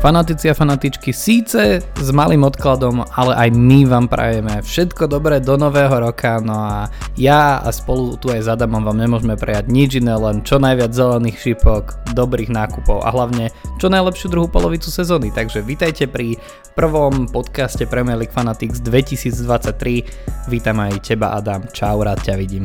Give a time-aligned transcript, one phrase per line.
[0.00, 5.60] Fanatici a fanatičky síce s malým odkladom, ale aj my vám prajeme všetko dobré do
[5.60, 6.88] nového roka, no a
[7.20, 10.96] ja a spolu tu aj s Adamom vám nemôžeme prejať nič iné, len čo najviac
[10.96, 15.36] zelených šipok, dobrých nákupov a hlavne čo najlepšiu druhú polovicu sezóny.
[15.36, 16.40] Takže vítajte pri
[16.72, 20.48] prvom podcaste Premier League Fanatics 2023.
[20.48, 22.64] Vítam aj teba Adam, čau, rád ťa vidím.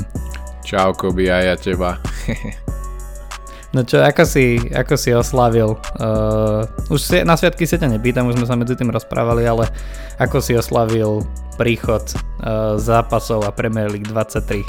[0.63, 1.99] Čau Kobi, a ja teba.
[3.75, 5.75] No čo, ako si, ako si oslavil?
[5.99, 9.67] Uh, už si, na sviatky sa ťa nepýtam, už sme sa medzi tým rozprávali, ale
[10.15, 11.27] ako si oslavil
[11.59, 14.63] príchod uh, zápasov a Premier League 23?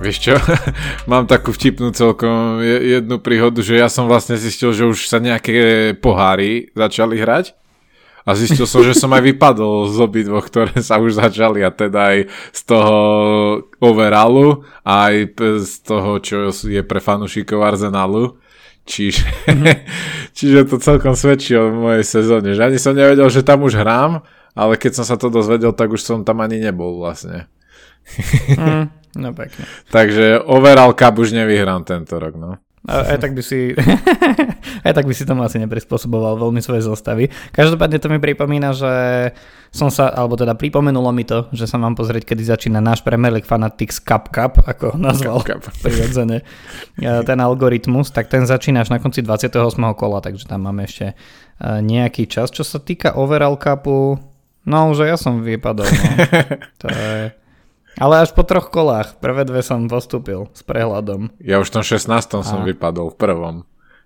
[0.00, 0.40] Vieš čo,
[1.12, 5.92] mám takú vtipnú celkom jednu príhodu, že ja som vlastne zistil, že už sa nejaké
[6.00, 7.52] poháry začali hrať
[8.26, 12.10] a zistil som, že som aj vypadol z obidvoch, ktoré sa už začali a teda
[12.10, 12.18] aj
[12.50, 12.98] z toho
[13.78, 15.16] overalu a aj
[15.62, 18.34] z toho, čo je pre fanúšikov Arsenalu.
[18.82, 19.76] Čiže, mm-hmm.
[20.36, 24.26] čiže to celkom svedčí o mojej sezóne, že ani som nevedel, že tam už hrám,
[24.58, 27.46] ale keď som sa to dozvedel, tak už som tam ani nebol vlastne.
[28.58, 28.84] mm,
[29.22, 29.70] no pekne.
[29.94, 32.58] Takže overall cup už nevyhrám tento rok, no.
[32.86, 33.74] Aj tak by si,
[34.86, 37.26] aj tak by si tomu asi neprispôsoboval veľmi svoje zostavy.
[37.50, 38.94] Každopádne to mi pripomína, že
[39.74, 43.34] som sa, alebo teda pripomenulo mi to, že sa mám pozrieť, kedy začína náš Premier
[43.34, 45.74] League Fanatics Cup Cup, ako nazval Cup, Cup.
[45.84, 46.46] prirodzene
[46.96, 49.58] ten algoritmus, tak ten začína až na konci 28.
[49.98, 51.14] kola, takže tam máme ešte e,
[51.82, 52.54] nejaký čas.
[52.54, 54.16] Čo sa týka overall cupu,
[54.62, 55.90] no už ja som vypadol.
[55.90, 55.98] No.
[56.80, 57.45] To je...
[57.96, 59.16] Ale až po troch kolách.
[59.18, 61.32] Prvé dve som postúpil s prehľadom.
[61.40, 62.12] Ja už v tom 16.
[62.12, 62.44] A...
[62.44, 63.56] som vypadol v prvom.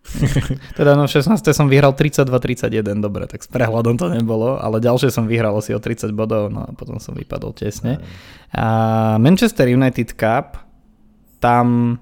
[0.81, 1.37] teda no v 16.
[1.53, 5.81] som vyhral 32-31, dobre, tak s prehľadom to nebolo, ale ďalšie som vyhral asi o
[5.81, 8.01] 30 bodov, no a potom som vypadol tesne.
[8.49, 10.57] A Manchester United Cup,
[11.37, 12.01] tam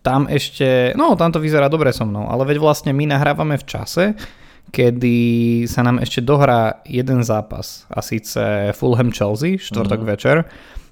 [0.00, 3.68] tam ešte, no tam to vyzerá dobre so mnou, ale veď vlastne my nahrávame v
[3.68, 4.04] čase,
[4.70, 5.18] kedy
[5.66, 10.12] sa nám ešte dohrá jeden zápas a síce Fulham Chelsea, štvrtok uh-huh.
[10.16, 10.36] večer.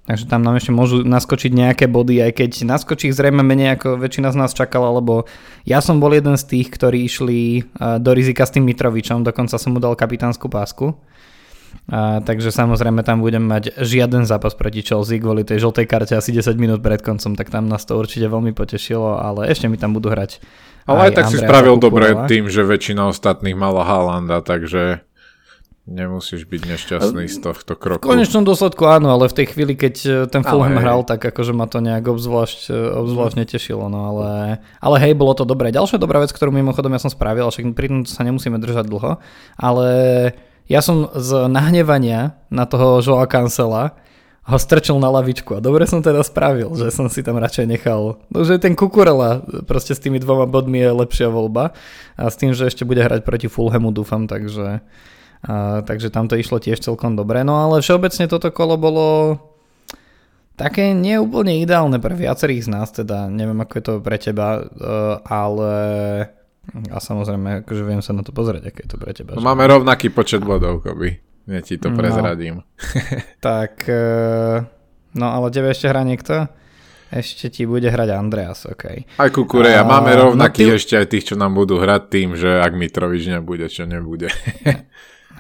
[0.09, 4.33] Takže tam nám ešte môžu naskočiť nejaké body, aj keď naskočí zrejme menej ako väčšina
[4.33, 5.29] z nás čakala, lebo
[5.69, 9.77] ja som bol jeden z tých, ktorí išli do rizika s tým Mitrovičom, dokonca som
[9.77, 10.97] mu dal kapitánsku pásku.
[11.93, 16.33] A, takže samozrejme tam budem mať žiaden zápas proti Chelsea kvôli tej žltej karte asi
[16.33, 19.93] 10 minút pred koncom, tak tam nás to určite veľmi potešilo, ale ešte mi tam
[19.93, 20.41] budú hrať
[20.89, 25.05] ale aj, aj tak Andrea si spravil dobre tým, že väčšina ostatných mala Halanda, takže
[25.89, 28.05] nemusíš byť nešťastný z tohto kroku.
[28.05, 31.57] V konečnom dôsledku áno, ale v tej chvíli, keď e, ten Fulham hral, tak akože
[31.57, 35.73] ma to nejak obzvlášť, e, obzvlášť netešilo, no ale, ale hej, bolo to dobré.
[35.73, 39.17] Ďalšia dobrá vec, ktorú mimochodom ja som spravil, však pri sa nemusíme držať dlho,
[39.57, 39.87] ale
[40.69, 43.97] ja som z nahnevania na toho Joa Cancela
[44.49, 48.17] ho strčil na lavičku a dobre som teda spravil, že som si tam radšej nechal,
[48.33, 51.77] no, že ten Kukurela proste s tými dvoma bodmi je lepšia voľba
[52.17, 54.81] a s tým, že ešte bude hrať proti Fulhamu dúfam, takže,
[55.45, 59.07] a, takže tam to išlo tiež celkom dobre, no ale všeobecne toto kolo bolo
[60.57, 64.63] také neúplne ideálne pre viacerých z nás, teda neviem ako je to pre teba, e,
[65.29, 65.73] ale
[66.89, 69.37] a samozrejme akože viem sa na to pozrieť, aké je to pre teba.
[69.37, 71.28] No, máme rovnaký počet bodov, Koby.
[71.49, 71.97] Ja ti to no.
[71.97, 72.61] prezradím.
[72.61, 72.65] No,
[73.49, 74.05] tak, e,
[75.17, 76.45] no ale tebe ešte hrá niekto?
[77.09, 79.17] Ešte ti bude hrať Andreas, ok.
[79.17, 79.89] Aj Kukureja, a...
[79.89, 80.81] máme rovnakých no ty...
[80.85, 84.29] ešte aj tých, čo nám budú hrať tým, že ak Mitrovič nebude, čo nebude.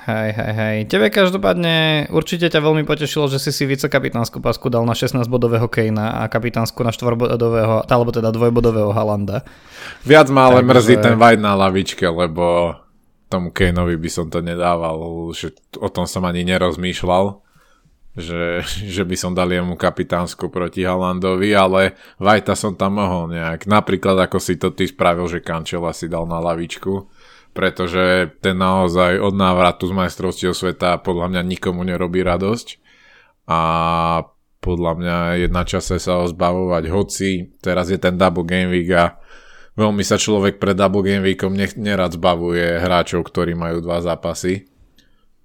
[0.08, 0.76] Hej, hej, hej.
[0.88, 6.24] Tebe každopádne určite ťa veľmi potešilo, že si si vicekapitánsku pasku dal na 16-bodového Kejna
[6.24, 9.44] a kapitánsku na 4-bodového, alebo teda dvojbodového Halanda.
[10.08, 10.68] Viac ma ale Takže...
[10.72, 12.72] mrzí ten White na lavičke, lebo
[13.28, 17.44] tomu Kaneovi by som to nedával, že o tom som ani nerozmýšľal,
[18.18, 23.68] že, že by som dal jemu kapitánsku proti Halandovi, ale Vajta som tam mohol nejak.
[23.70, 27.06] Napríklad ako si to ty spravil, že Kančela si dal na lavičku,
[27.54, 32.80] pretože ten naozaj od návratu z majstrovstiev sveta podľa mňa nikomu nerobí radosť
[33.48, 33.60] a
[34.58, 38.90] podľa mňa je na čase sa ho zbavovať, hoci teraz je ten double game week
[38.90, 39.16] a
[39.78, 44.66] veľmi sa človek pred Double Game Weekom nerad zbavuje hráčov, ktorí majú dva zápasy.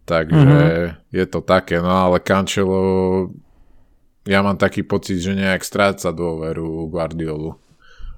[0.03, 1.15] Takže mm-hmm.
[1.15, 2.81] je to také, no ale Cancelo
[4.27, 7.55] ja mám taký pocit, že nejak stráca dôveru Guardiolu.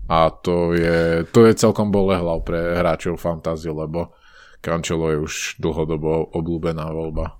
[0.05, 4.13] A to je, to je celkom bolehlav pre hráčov fantázie, lebo
[4.61, 7.37] Cancelo je už dlhodobo obľúbená voľba.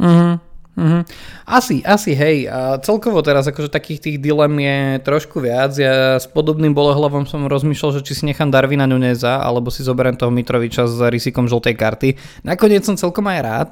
[0.00, 0.53] Mhm.
[0.74, 1.02] Mm-hmm.
[1.46, 2.50] Asi, asi, hej.
[2.50, 5.70] A celkovo teraz akože takých tých dilem je trošku viac.
[5.78, 10.18] Ja s podobným bolehlavom som rozmýšľal, že či si nechám Darvina Nuneza, alebo si zoberiem
[10.18, 12.08] toho Mitroviča s rizikom žltej karty.
[12.42, 13.70] Nakoniec som celkom aj rád.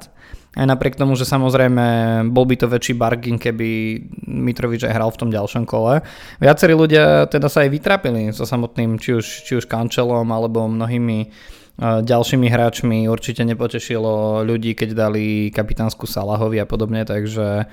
[0.53, 1.85] Aj napriek tomu, že samozrejme
[2.29, 3.97] bol by to väčší bargain, keby
[4.29, 6.05] Mitrovič aj hral v tom ďalšom kole.
[6.37, 11.33] Viacerí ľudia teda sa aj vytrapili so samotným, či už, či už Kančelom, alebo mnohými
[11.81, 17.65] ďalšími hráčmi určite nepotešilo ľudí, keď dali kapitánsku Salahovi a podobne, takže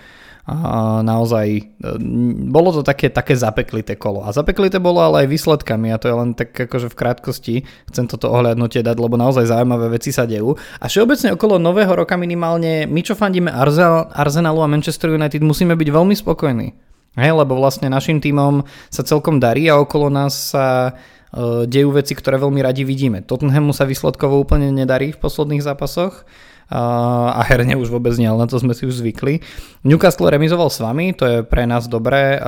[1.05, 1.63] naozaj e,
[2.49, 4.25] bolo to také, také zapeklité kolo.
[4.25, 7.55] A zapeklité bolo ale aj výsledkami a to je len tak akože v krátkosti
[7.93, 10.57] chcem toto ohľadnutie dať, lebo naozaj zaujímavé veci sa dejú.
[10.81, 15.89] A všeobecne okolo nového roka minimálne my, čo fandíme Arsenalu a Manchester United, musíme byť
[15.93, 16.69] veľmi spokojní.
[17.19, 20.95] Hej, lebo vlastne našim týmom sa celkom darí a okolo nás sa
[21.67, 23.23] dejú veci, ktoré veľmi radi vidíme.
[23.23, 26.27] Tottenhamu sa výsledkovo úplne nedarí v posledných zápasoch
[26.71, 29.43] a herne už vôbec nie, ale na to sme si už zvykli.
[29.83, 32.39] Newcastle remizoval s vami, to je pre nás dobré.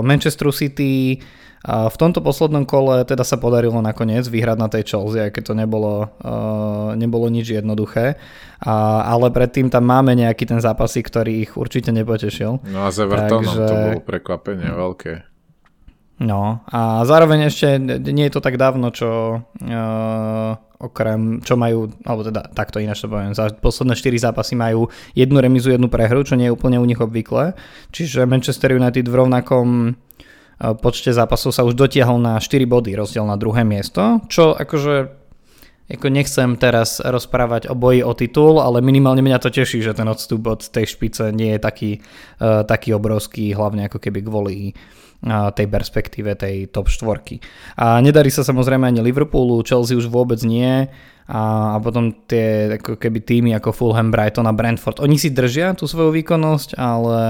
[0.00, 1.20] Manchester City
[1.66, 5.54] v tomto poslednom kole teda sa podarilo nakoniec vyhrať na tej Chelsea, aj keď to
[5.58, 6.08] nebolo,
[6.94, 8.16] nebolo nič jednoduché.
[8.64, 12.64] ale predtým tam máme nejaký ten zápasy, ktorý ich určite nepotešil.
[12.64, 13.68] No a s Evertonom Takže...
[13.68, 15.12] to bolo prekvapenie veľké.
[16.16, 22.24] No a zároveň ešte nie je to tak dávno, čo uh, okrem, čo majú, alebo
[22.24, 26.40] teda takto ináč to poviem, za posledné 4 zápasy majú jednu remizu, jednu prehru, čo
[26.40, 27.52] nie je úplne u nich obvyklé.
[27.92, 33.28] Čiže Manchester United v rovnakom uh, počte zápasov sa už dotiahol na 4 body, rozdiel
[33.28, 35.28] na druhé miesto, čo akože
[35.86, 40.08] ako nechcem teraz rozprávať o boji o titul, ale minimálne mňa to teší, že ten
[40.10, 41.90] odstup od tej špice nie je taký,
[42.40, 47.40] uh, taký obrovský, hlavne ako keby kvôli uh, tej perspektíve tej top štvorky.
[47.80, 50.86] A nedarí sa samozrejme ani Liverpoolu, Chelsea už vôbec nie
[51.26, 51.42] a,
[51.74, 55.90] a potom tie ako keby týmy ako Fulham, Brighton a Brentford, oni si držia tú
[55.90, 57.20] svoju výkonnosť, ale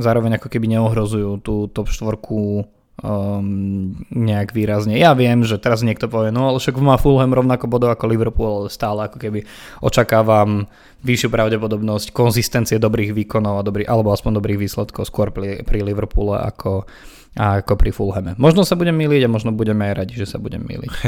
[0.00, 2.64] zároveň ako keby neohrozujú tú top štvorku
[3.02, 4.96] um, nejak výrazne.
[4.96, 8.46] Ja viem, že teraz niekto povie, no ale však má Fulham rovnako bodov ako Liverpool,
[8.64, 9.44] ale stále ako keby
[9.84, 10.70] očakávam
[11.04, 16.40] vyššiu pravdepodobnosť konzistencie dobrých výkonov a dobrý, alebo aspoň dobrých výsledkov skôr pri, pri Liverpoole
[16.40, 16.88] ako,
[17.36, 18.32] a ako pri Fulhame.
[18.40, 20.92] Možno sa budem miliť a možno budeme aj radi, že sa budem miliť.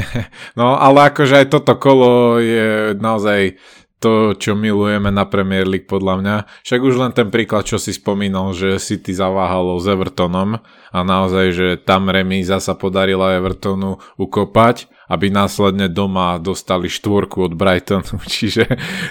[0.59, 3.57] No ale akože aj toto kolo je naozaj
[3.99, 6.35] to, čo milujeme na Premier League podľa mňa.
[6.63, 11.45] Však už len ten príklad, čo si spomínal, že City zaváhalo s Evertonom a naozaj,
[11.51, 18.23] že tam remíza sa podarila Evertonu ukopať, aby následne doma dostali štvorku od Brightonu.
[18.39, 18.65] Čiže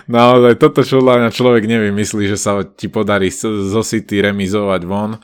[0.08, 5.20] naozaj toto, čo mňa človek nevymyslí, že sa ti podarí zo City remizovať von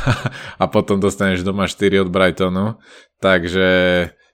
[0.62, 2.80] a potom dostaneš doma 4 od Brightonu.
[3.20, 3.68] Takže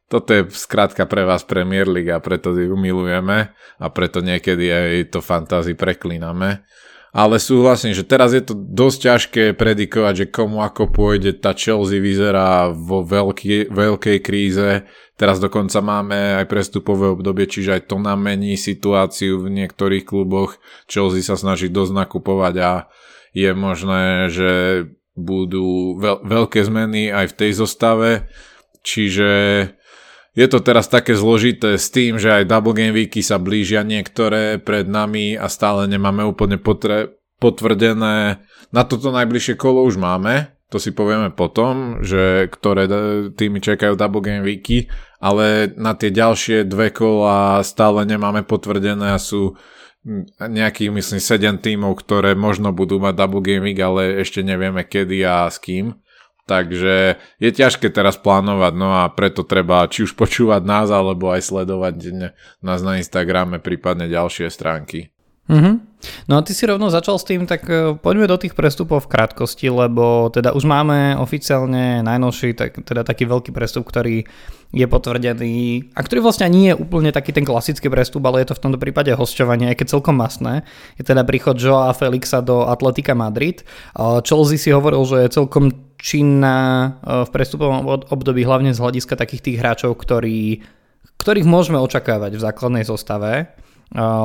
[0.09, 5.13] toto je skrátka pre vás Premier League a preto ju milujeme a preto niekedy aj
[5.13, 6.65] to fantázi preklíname.
[7.09, 11.41] Ale súhlasím, že teraz je to dosť ťažké predikovať, že komu ako pôjde.
[11.41, 14.85] Tá Chelsea vyzerá vo veľký, veľkej kríze.
[15.17, 20.61] Teraz dokonca máme aj prestupové obdobie, čiže aj to nám mení situáciu v niektorých kluboch.
[20.85, 22.73] Chelsea sa snaží dosť nakupovať a
[23.33, 24.53] je možné, že
[25.17, 28.11] budú veľ, veľké zmeny aj v tej zostave,
[28.87, 29.31] čiže
[30.37, 34.61] je to teraz také zložité s tým, že aj Double Game Weeky sa blížia niektoré
[34.61, 38.43] pred nami a stále nemáme úplne potre- potvrdené.
[38.75, 42.85] Na toto najbližšie kolo už máme, to si povieme potom, že ktoré
[43.33, 49.19] týmy čakajú Double Game Weeky, ale na tie ďalšie dve kola stále nemáme potvrdené a
[49.19, 49.57] sú
[50.41, 55.51] nejakých, myslím, 7 tímov, ktoré možno budú mať double gaming, ale ešte nevieme kedy a
[55.51, 55.99] s kým.
[56.49, 61.45] Takže je ťažké teraz plánovať, no a preto treba či už počúvať nás, alebo aj
[61.45, 61.95] sledovať
[62.65, 65.13] nás na Instagrame, prípadne ďalšie stránky.
[65.49, 65.75] Mm-hmm.
[66.29, 69.17] No a ty si rovno začal s tým, tak e, poďme do tých prestupov v
[69.17, 74.29] krátkosti, lebo teda už máme oficiálne najnovší, tak, teda taký veľký prestup, ktorý
[74.77, 78.61] je potvrdený a ktorý vlastne nie je úplne taký ten klasický prestup, ale je to
[78.61, 80.69] v tomto prípade hosťovanie, aj keď celkom masné.
[81.01, 83.65] Je teda príchod Joa Felixa do Atletika Madrid.
[84.29, 86.89] Chelsea si hovoril, že je celkom činná e,
[87.27, 90.63] v prestupovom období, hlavne z hľadiska takých tých hráčov, ktorí,
[91.19, 93.59] ktorých môžeme očakávať v základnej zostave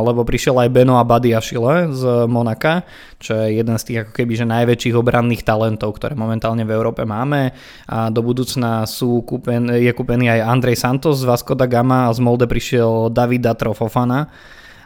[0.04, 2.84] lebo prišiel aj Beno a Badiašile z Monaka,
[3.16, 7.08] čo je jeden z tých ako keby že najväčších obranných talentov, ktoré momentálne v Európe
[7.08, 7.56] máme
[7.88, 12.14] a do budúcna sú kúpen, je kúpený aj Andrej Santos z Vasco da Gama a
[12.16, 14.28] z Molde prišiel David Trofofana.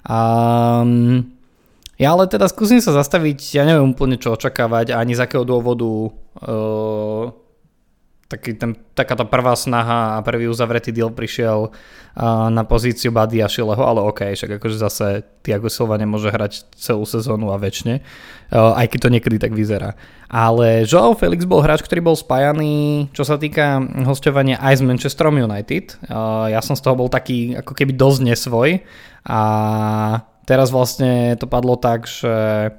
[0.06, 0.22] A,
[1.98, 6.14] ja ale teda skúsim sa zastaviť, ja neviem úplne čo očakávať ani z akého dôvodu
[6.46, 7.34] uh,
[8.28, 13.40] taký ten, taká tá prvá snaha a prvý uzavretý deal prišiel uh, na pozíciu Buddy
[13.40, 15.06] a Šileho, ale OK, však akože zase
[15.42, 19.96] Tiago Silva nemôže hrať celú sezónu a väčšine, uh, aj keď to niekedy tak vyzerá.
[20.28, 25.40] Ale Joao Felix bol hráč, ktorý bol spájaný, čo sa týka hostovania aj s Manchesterom
[25.40, 25.96] United.
[26.12, 28.70] Uh, ja som z toho bol taký ako keby dosť nesvoj
[29.24, 29.40] a
[30.48, 32.72] teraz vlastne to padlo tak, že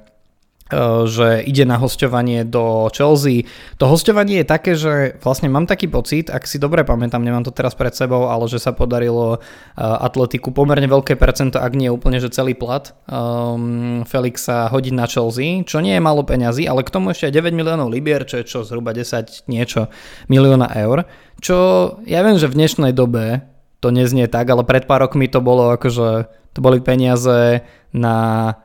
[1.05, 3.49] že ide na hostovanie do Chelsea.
[3.81, 7.49] To hostovanie je také, že vlastne mám taký pocit, ak si dobre pamätám, nemám to
[7.49, 9.41] teraz pred sebou, ale že sa podarilo
[9.75, 15.65] Atletiku pomerne veľké percento, ak nie úplne, že celý plat um, Felixa hodiť na Chelsea,
[15.65, 18.45] čo nie je malo peňazí, ale k tomu ešte aj 9 miliónov libier, čo je
[18.45, 19.89] čo, zhruba 10 niečo
[20.29, 21.09] milióna eur,
[21.41, 21.57] čo
[22.05, 23.41] ja viem, že v dnešnej dobe
[23.79, 27.61] to neznie tak, ale pred pár rokmi to bolo akože to boli peniaze
[27.93, 28.17] na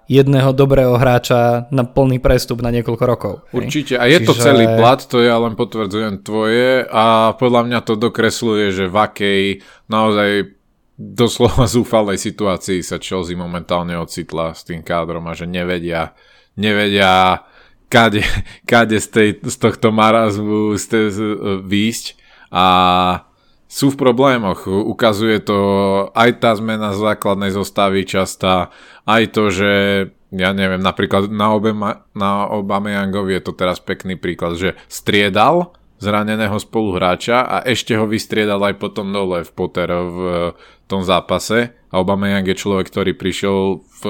[0.08, 3.34] jedného dobrého hráča na plný prestup na niekoľko rokov.
[3.52, 3.56] Hej?
[3.56, 3.94] Určite.
[4.00, 4.28] A je Čiže...
[4.28, 8.96] to celý plat, to ja len potvrdzujem tvoje a podľa mňa to dokresluje, že v
[8.96, 9.42] akej
[9.88, 10.56] naozaj
[10.96, 16.16] doslova zúfalej situácii sa Chelsea momentálne ocitla s tým kádrom a že nevedia,
[16.56, 17.44] nevedia
[17.92, 18.24] kade,
[18.70, 21.04] kade z, tej, z tohto marazmu z tej,
[21.64, 22.06] výjsť
[22.54, 22.66] a
[23.68, 24.68] sú v problémoch.
[24.68, 25.58] Ukazuje to
[26.12, 28.70] aj tá zmena základnej zostavy častá,
[29.08, 29.72] aj to, že
[30.34, 36.58] ja neviem, napríklad na, Obama, na Obameyangovi je to teraz pekný príklad, že striedal zraneného
[36.58, 40.18] spoluhráča a ešte ho vystriedal aj potom dole v Potter v
[40.90, 44.02] tom zápase a Obameyang je človek, ktorý prišiel v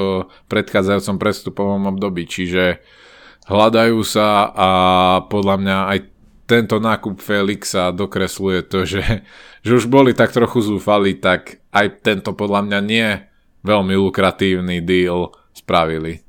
[0.48, 2.80] predchádzajúcom prestupovom období, čiže
[3.46, 4.68] hľadajú sa a
[5.28, 5.98] podľa mňa aj
[6.44, 9.24] tento nákup Felixa dokresluje to, že,
[9.64, 13.08] že už boli tak trochu zúfali, tak aj tento podľa mňa nie
[13.64, 16.24] veľmi lukratívny deal spravili.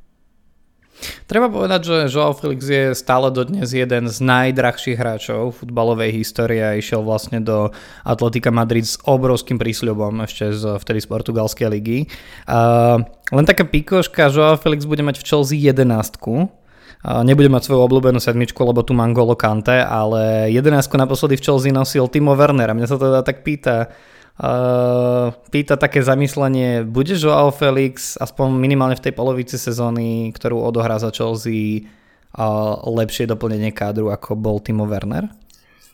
[1.28, 6.80] Treba povedať, že Joao Felix je stále dodnes jeden z najdrahších hráčov futbalovej histórie a
[6.80, 7.76] išiel vlastne do
[8.08, 12.00] Atletika Madrid s obrovským prísľubom ešte z vtedy z portugalskej ligy.
[12.48, 13.04] Uh,
[13.36, 16.48] len taká pikoška, Joao Felix bude mať v Chelsea jedenástku,
[17.06, 21.70] Nebude mať svoju obľúbenú sedmičku, lebo tu mám Golo Kante, ale 11 naposledy v Chelsea
[21.70, 23.94] nosil Timo Werner a mňa sa teda tak pýta,
[24.36, 31.00] Uh, pýta také zamyslenie, bude Joao Felix aspoň minimálne v tej polovici sezóny, ktorú odohrá
[31.00, 31.88] za Chelsea,
[32.36, 35.32] uh, lepšie doplnenie kádru ako bol Timo Werner?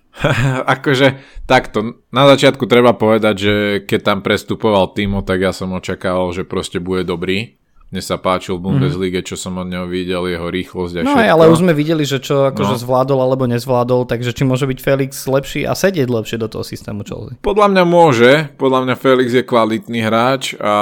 [0.74, 6.34] akože takto, na začiatku treba povedať, že keď tam prestupoval Timo, tak ja som očakával,
[6.34, 7.61] že proste bude dobrý
[7.92, 11.28] mne sa páčil v Bundesliga, čo som od neho videl, jeho rýchlosť a No aj,
[11.28, 12.82] ale už sme videli, že čo akože no.
[12.88, 17.04] zvládol alebo nezvládol, takže či môže byť Felix lepší a sedieť lepšie do toho systému
[17.04, 17.36] Chelsea?
[17.44, 20.78] Podľa mňa môže, podľa mňa Felix je kvalitný hráč a,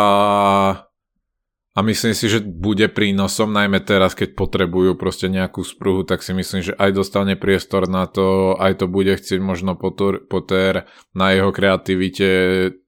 [1.73, 6.37] a myslím si, že bude prínosom, najmä teraz, keď potrebujú proste nejakú spruhu, tak si
[6.37, 10.85] myslím, že aj dostane priestor na to, aj to bude chcieť možno Potter, Potter
[11.17, 12.29] na jeho kreativite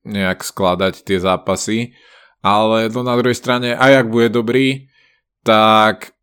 [0.06, 1.98] nejak skladať tie zápasy
[2.42, 4.90] ale to na druhej strane, aj ak bude dobrý,
[5.46, 6.14] tak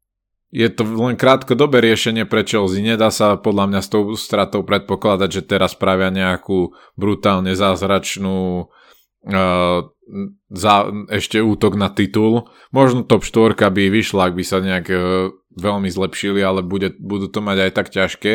[0.49, 2.81] je to len krátkodobé riešenie pre Chelsea.
[2.81, 9.79] Nedá sa podľa mňa s tou stratou predpokladať, že teraz spravia nejakú brutálne zázračnú uh,
[10.49, 10.75] za,
[11.13, 12.49] ešte útok na titul.
[12.73, 15.01] Možno top 4 by vyšla, ak by sa nejak uh,
[15.53, 18.35] veľmi zlepšili, ale bude, budú to mať aj tak ťažké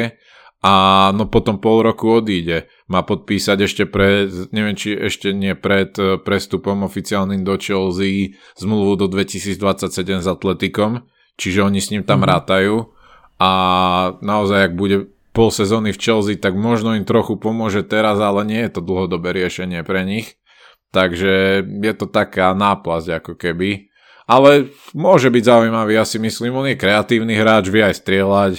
[0.64, 0.74] a
[1.12, 2.72] no potom pol roku odíde.
[2.88, 8.96] Má podpísať ešte pred, neviem či ešte nie pred eh, prestupom oficiálnym do Chelsea zmluvu
[8.96, 11.04] do 2027 s Atletikom,
[11.36, 12.32] čiže oni s ním tam mm-hmm.
[12.32, 12.76] rátajú
[13.44, 13.52] a
[14.24, 18.62] naozaj ak bude pol sezóny v Chelsea, tak možno im trochu pomôže teraz, ale nie
[18.64, 20.38] je to dlhodobé riešenie pre nich.
[20.94, 23.90] Takže je to taká náplasť ako keby.
[24.30, 28.54] Ale môže byť zaujímavý, ja si myslím, on je kreatívny hráč, vie aj strieľať,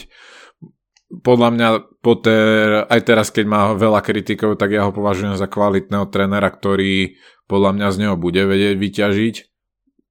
[1.23, 1.69] podľa mňa
[2.01, 7.17] Potter, aj teraz keď má veľa kritikov, tak ja ho považujem za kvalitného trénera, ktorý
[7.47, 9.35] podľa mňa z neho bude vedieť vyťažiť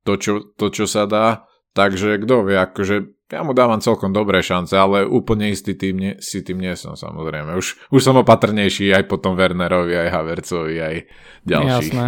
[0.05, 1.49] to, čo, to, čo sa dá.
[1.73, 2.95] Takže kto vie, akože
[3.33, 6.93] ja mu dávam celkom dobré šance, ale úplne istý tým nie, si tým nie som
[6.93, 7.57] samozrejme.
[7.57, 10.95] Už, už som opatrnejší aj potom Wernerovi, aj Havercovi, aj
[11.41, 11.93] ďalších.
[11.97, 12.07] Jasné.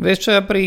[0.00, 0.64] Vieš čo, ja pri,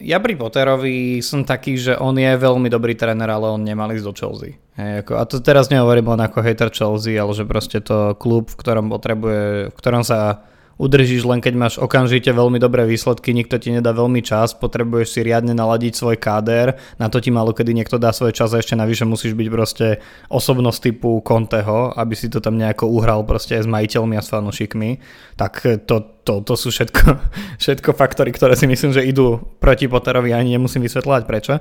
[0.00, 4.06] ja pri Potterovi som taký, že on je veľmi dobrý tréner, ale on nemal ísť
[4.08, 4.56] do Chelsea.
[4.80, 8.48] Hej, ako, a to teraz nehovorím len ako hater Chelsea, ale že proste to klub,
[8.48, 10.48] v ktorom potrebuje, v ktorom sa
[10.80, 15.20] udržíš len keď máš okamžite veľmi dobré výsledky, nikto ti nedá veľmi čas, potrebuješ si
[15.20, 18.72] riadne naladiť svoj káder, na to ti malo kedy niekto dá svoj čas a ešte
[18.72, 20.00] navyše musíš byť proste
[20.32, 24.32] osobnosť typu Conteho, aby si to tam nejako uhral proste aj s majiteľmi a s
[24.32, 24.90] fanúšikmi,
[25.36, 27.02] tak to, to, to sú všetko,
[27.62, 31.54] všetko faktory, ktoré si myslím, že idú proti Potterovi, ani nemusím vysvetľovať prečo.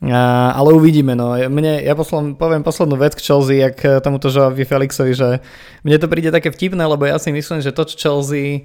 [0.00, 0.22] A,
[0.56, 1.36] ale uvidíme, no.
[1.36, 5.44] Mne, ja poslom, poviem poslednú vec k Chelsea, jak tomuto Joavi Felixovi, že
[5.84, 8.64] mne to príde také vtipné, lebo ja si myslím, že to, čo Chelsea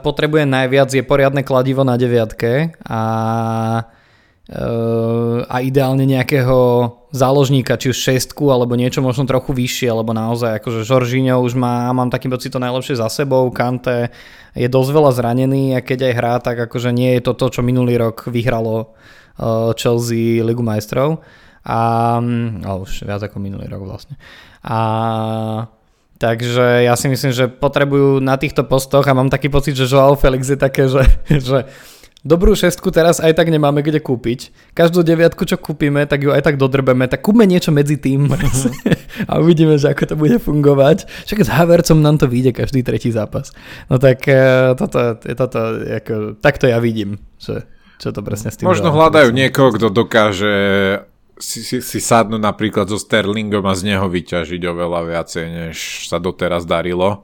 [0.00, 3.00] potrebuje najviac, je poriadne kladivo na deviatke a
[5.48, 10.84] a ideálne nejakého záložníka, či už šestku, alebo niečo možno trochu vyššie, alebo naozaj akože
[10.84, 14.12] Žoržíňo už má, mám taký pocit to najlepšie za sebou, Kante
[14.52, 17.60] je dosť veľa zranený a keď aj hrá, tak akože nie je to to, čo
[17.64, 18.92] minulý rok vyhralo
[19.34, 21.18] Eh, Chelsea Ligu majstrov.
[21.64, 22.20] A,
[22.68, 24.20] oh, už viac ako minulý rok vlastne.
[24.62, 24.78] A
[26.14, 30.14] Takže ja si myslím, že potrebujú na týchto postoch a mám taký pocit, že Joao
[30.14, 31.02] Felix je také, že,
[31.50, 31.66] že
[32.24, 34.50] dobrú šestku teraz aj tak nemáme kde kúpiť.
[34.72, 37.04] Každú deviatku, čo kúpime, tak ju aj tak dodrbeme.
[37.06, 38.32] Tak kúpme niečo medzi tým
[39.30, 41.04] a uvidíme, že ako to bude fungovať.
[41.28, 43.52] Však s Havercom nám to vyjde každý tretí zápas.
[43.92, 47.68] No tak e, toto, toto ako, takto ja vidím, že
[48.00, 50.56] čo to presne s tým Možno hľadajú niekoho, kto dokáže
[51.38, 55.76] si, si, si sadnú napríklad so Sterlingom a z neho vyťažiť oveľa viacej, než
[56.08, 57.22] sa doteraz darilo.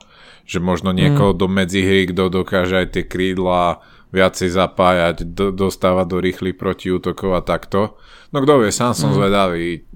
[0.51, 1.39] Že možno niekoho mm.
[1.39, 3.79] do medzihry, kto dokáže aj tie krídla
[4.11, 7.99] viacej zapájať, do, dostávať do rýchlych protiútokov a takto.
[8.35, 9.17] No kto vie, sám som mm.
[9.17, 9.87] zvedavý.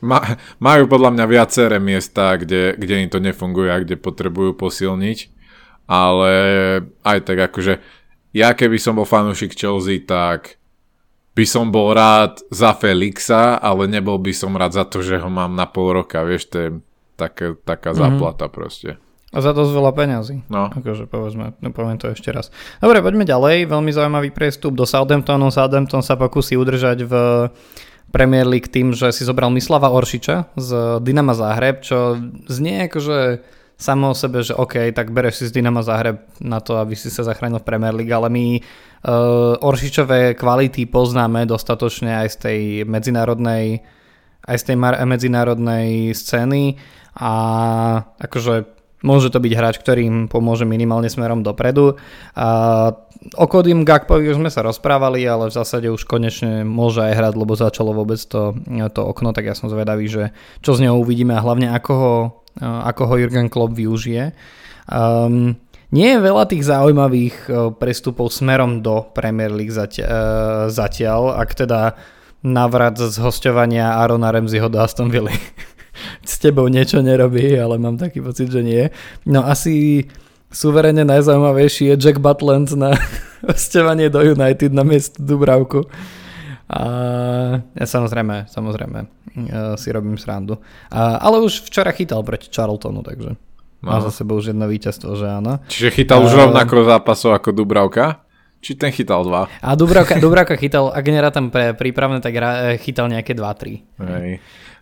[0.00, 5.18] Ma, majú podľa mňa viaceré miesta, kde, kde im to nefunguje a kde potrebujú posilniť.
[5.90, 6.32] Ale
[7.02, 7.82] aj tak akože
[8.30, 10.60] ja keby som bol fanúšik Chelsea, tak
[11.34, 15.30] by som bol rád za Felixa, ale nebol by som rád za to, že ho
[15.30, 16.70] mám na pol roka, vieš, to je
[17.18, 18.02] taká, taká mm-hmm.
[18.02, 18.90] záplata proste.
[19.30, 20.42] A za to veľa peňazí.
[20.50, 20.74] No.
[20.74, 22.50] Akože povedzme, no poviem to ešte raz.
[22.82, 23.70] Dobre, poďme ďalej.
[23.70, 25.54] Veľmi zaujímavý priestup do Southamptonu.
[25.54, 27.14] Southampton sa pokusí udržať v
[28.10, 32.18] Premier League tým, že si zobral Mislava Oršiča z Dynama Záhreb, čo
[32.50, 33.38] znie akože
[33.78, 37.08] samo o sebe, že OK, tak bereš si z Dynama Zahreb na to, aby si
[37.08, 42.58] sa zachránil v Premier League, ale my uh, Oršičové kvality poznáme dostatočne aj z tej
[42.84, 43.80] medzinárodnej
[44.40, 46.74] aj z tej medzinárodnej scény
[47.14, 47.32] a
[48.18, 51.96] akože môže to byť hráč, ktorý im pomôže minimálne smerom dopredu.
[52.36, 52.48] A
[53.36, 57.34] o Kodim Gakpovi už sme sa rozprávali, ale v zásade už konečne môže aj hrať,
[57.36, 58.56] lebo začalo vôbec to,
[58.92, 62.14] to okno, tak ja som zvedavý, že čo z neho uvidíme a hlavne ako ho
[62.60, 64.34] ako ho Jurgen Klopp využije.
[64.90, 65.54] Um,
[65.90, 71.94] nie je veľa tých zaujímavých prestupov smerom do Premier League zatiaľ, uh, zatiaľ ak teda
[72.42, 75.30] navrat z hostovania Arona Ramseyho do Aston Villa
[76.24, 78.88] s tebou niečo nerobí, ale mám taký pocit, že nie.
[79.26, 80.06] No asi
[80.50, 82.94] suverene najzaujímavejší je Jack Butland na
[83.48, 85.86] hostovanie do United na miesto Dubravku.
[86.70, 86.80] A
[87.74, 88.98] ja samozrejme, samozrejme
[89.50, 90.58] ja si robím srandu.
[90.90, 93.34] A, ale už včera chytal proti Charltonu, takže
[93.80, 95.64] má za sebou už jedno víťazstvo, že áno.
[95.66, 98.22] Čiže chytal už rovnako zápasov ako Dubravka?
[98.60, 99.48] Či ten chytal dva?
[99.64, 102.36] A Dubravka, Dubravka chytal, ak nerá tam pre prípravné, tak
[102.84, 103.80] chytal nejaké 2-3.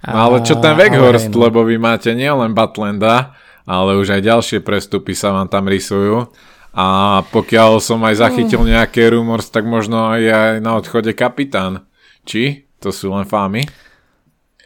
[0.06, 1.50] No ale čo ten Weghorst, no.
[1.50, 3.34] lebo vy máte nielen Butlanda,
[3.66, 6.30] ale už aj ďalšie prestupy sa vám tam rysujú.
[6.78, 8.70] A pokiaľ som aj zachytil mm.
[8.78, 11.82] nejaké rumors, tak možno je aj na odchode kapitán.
[12.22, 12.70] Či?
[12.78, 13.66] To sú len fámy?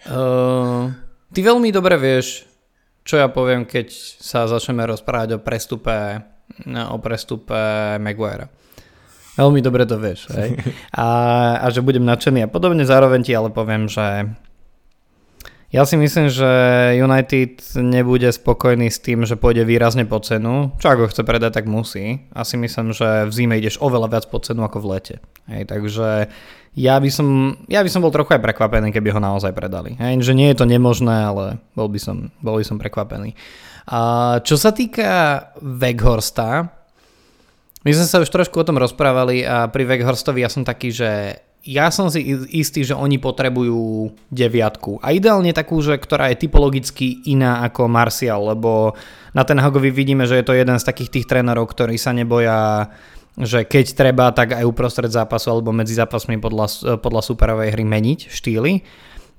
[0.05, 0.93] Uh,
[1.33, 2.45] ty veľmi dobre vieš,
[3.07, 3.89] čo ja poviem, keď
[4.21, 6.21] sa začneme rozprávať o prestupe,
[6.69, 8.53] o prestupe Maguire.
[9.41, 10.29] Veľmi dobre to vieš.
[10.37, 10.61] Hej?
[10.93, 11.07] A,
[11.65, 12.85] a že budem nadšený a podobne.
[12.85, 14.29] Zároveň ti ale poviem, že
[15.73, 16.51] ja si myslím, že
[17.01, 20.69] United nebude spokojný s tým, že pôjde výrazne po cenu.
[20.77, 22.29] Čo ako chce predať, tak musí.
[22.37, 25.17] A si myslím, že v zime ideš oveľa viac po cenu ako v lete.
[25.49, 26.29] Hej, takže
[26.77, 29.97] ja by, som, ja by som bol trochu aj prekvapený, keby ho naozaj predali.
[29.97, 33.33] Hej, že nie je to nemožné, ale bol by som, bol by som prekvapený.
[33.89, 34.01] A
[34.45, 36.69] čo sa týka Weghorsta,
[37.83, 41.41] my sme sa už trošku o tom rozprávali a pri Weghorstovi ja som taký, že
[41.63, 44.99] ja som si istý, že oni potrebujú deviatku.
[44.99, 48.99] A ideálne takú, že ktorá je typologicky iná ako Martial, lebo
[49.31, 52.91] na ten Hagovi vidíme, že je to jeden z takých tých trénerov, ktorí sa neboja
[53.33, 58.29] že keď treba, tak aj uprostred zápasu alebo medzi zápasmi podľa, podľa superovej hry meniť
[58.29, 58.85] štýly.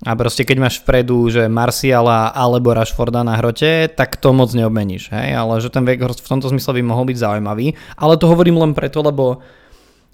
[0.04, 5.14] A proste keď máš vpredu, že Marciala alebo Rashforda na hrote, tak to moc neobmeníš.
[5.14, 5.38] Hej?
[5.38, 7.78] Ale že ten Weghorst v tomto zmysle by mohol byť zaujímavý.
[7.96, 9.46] Ale to hovorím len preto, lebo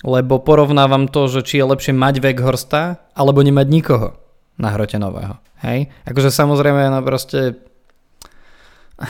[0.04, 4.16] lebo porovnávam to, že či je lepšie mať Weghorsta, alebo nemať nikoho
[4.60, 5.40] na hrote nového.
[5.64, 5.92] Hej?
[6.08, 7.60] Akože samozrejme, no proste...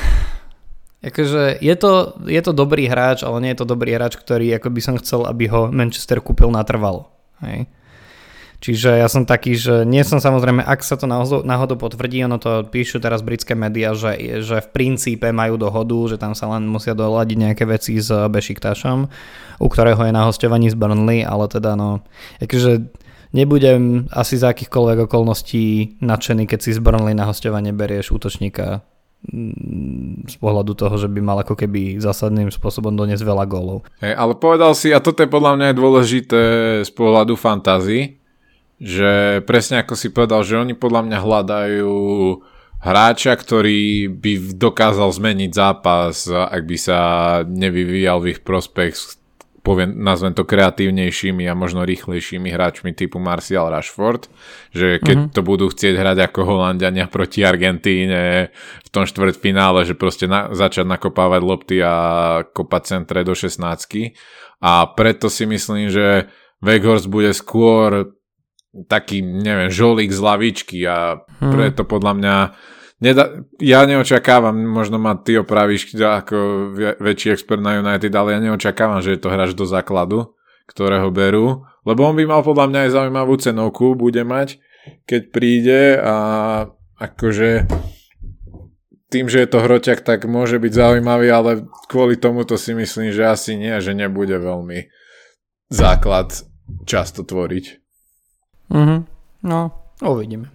[1.00, 4.68] Akože je to, je to dobrý hráč, ale nie je to dobrý hráč, ktorý ako
[4.68, 7.08] by som chcel, aby ho Manchester kúpil natrvalo.
[7.40, 7.72] Hej?
[8.60, 12.68] Čiže ja som taký, že nie som samozrejme, ak sa to náhodou, potvrdí, ono to
[12.68, 16.92] píšu teraz britské médiá, že, že v princípe majú dohodu, že tam sa len musia
[16.92, 19.08] doľadiť nejaké veci s Bešiktašom,
[19.64, 22.04] u ktorého je na hostovaní z Burnley, ale teda no,
[22.44, 22.92] akože
[23.32, 28.84] nebudem asi za akýchkoľvek okolností nadšený, keď si z Burnley na hostovanie berieš útočníka
[29.24, 33.88] mm, z pohľadu toho, že by mal ako keby zásadným spôsobom doniesť veľa gólov.
[34.04, 36.42] Hey, ale povedal si, a toto je podľa mňa dôležité
[36.84, 38.19] z pohľadu fantázy,
[38.80, 41.96] že presne ako si povedal, že oni podľa mňa hľadajú
[42.80, 47.00] hráča, ktorý by dokázal zmeniť zápas, ak by sa
[47.44, 49.20] nevyvíjal v ich prospech
[49.60, 54.32] poviem, nazvem to kreatívnejšími a možno rýchlejšími hráčmi typu Martial Rashford,
[54.74, 55.36] že keď mm-hmm.
[55.36, 60.90] to budú chcieť hrať ako Holandiania proti Argentíne v tom štvrtfinále, že proste na, začať
[60.90, 61.96] nakopávať lopty a
[62.50, 63.62] kopať centre do 16
[64.64, 68.19] a preto si myslím, že Weghorst bude skôr
[68.88, 71.52] taký, neviem, žolík z lavičky a mm.
[71.54, 72.36] preto podľa mňa
[73.00, 76.36] Neda, ja neočakávam, možno ma ty opravíš ako
[77.00, 80.36] väčší expert na United, ale ja neočakávam, že je to hráč do základu,
[80.68, 84.60] ktorého berú, lebo on by mal podľa mňa aj zaujímavú cenovku, bude mať,
[85.08, 86.16] keď príde a
[87.00, 87.72] akože
[89.10, 91.52] tým, že je to hroťak, tak môže byť zaujímavý, ale
[91.88, 94.92] kvôli tomu to si myslím, že asi nie, že nebude veľmi
[95.72, 96.36] základ
[96.84, 97.80] často tvoriť.
[98.70, 99.06] Mhm,
[99.44, 99.60] no,
[100.02, 100.50] uvidíme.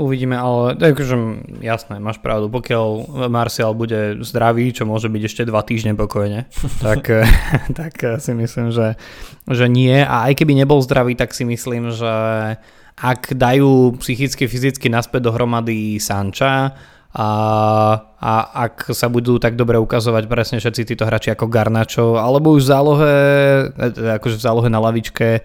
[0.00, 5.60] Uvidíme, ale akože jasné, máš pravdu, pokiaľ Martial bude zdravý, čo môže byť ešte dva
[5.60, 6.48] týždne pokojne,
[6.84, 7.12] tak,
[7.78, 8.96] tak si myslím, že,
[9.44, 10.00] že nie.
[10.00, 12.08] A aj keby nebol zdravý, tak si myslím, že
[12.96, 16.72] ak dajú psychicky, fyzicky naspäť dohromady Sanča
[17.12, 17.28] a,
[18.16, 18.32] a
[18.64, 22.70] ak sa budú tak dobre ukazovať presne všetci títo hráči ako Garnačo, alebo už v
[22.72, 23.14] zálohe,
[23.76, 25.44] e, akože v zálohe na lavičke,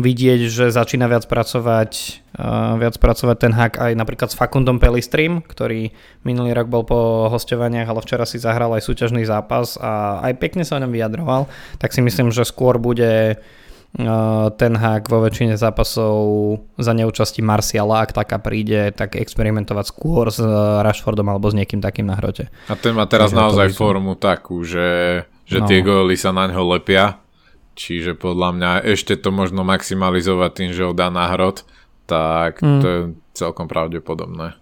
[0.00, 1.92] vidieť, že začína viac pracovať,
[2.36, 5.92] uh, viac pracovať ten hack aj napríklad s Fakundom Pelistrim, ktorý
[6.24, 10.64] minulý rok bol po hostovaniach, ale včera si zahral aj súťažný zápas a aj pekne
[10.64, 11.46] sa o ňom vyjadroval,
[11.78, 16.18] tak si myslím, že skôr bude uh, ten hack vo väčšine zápasov
[16.74, 20.40] za neúčasti Marciala, ak taká príde, tak experimentovať skôr s
[20.80, 22.48] Rashfordom alebo s niekým takým na hrote.
[22.66, 25.68] A ten má teraz Takže naozaj formu takú, že, že no.
[25.68, 27.19] tie góly sa na ňo lepia
[27.80, 31.64] Čiže podľa mňa ešte to možno maximalizovať tým, že ho dá na hrot,
[32.04, 32.80] tak mm.
[32.84, 33.00] to je
[33.32, 34.60] celkom pravdepodobné.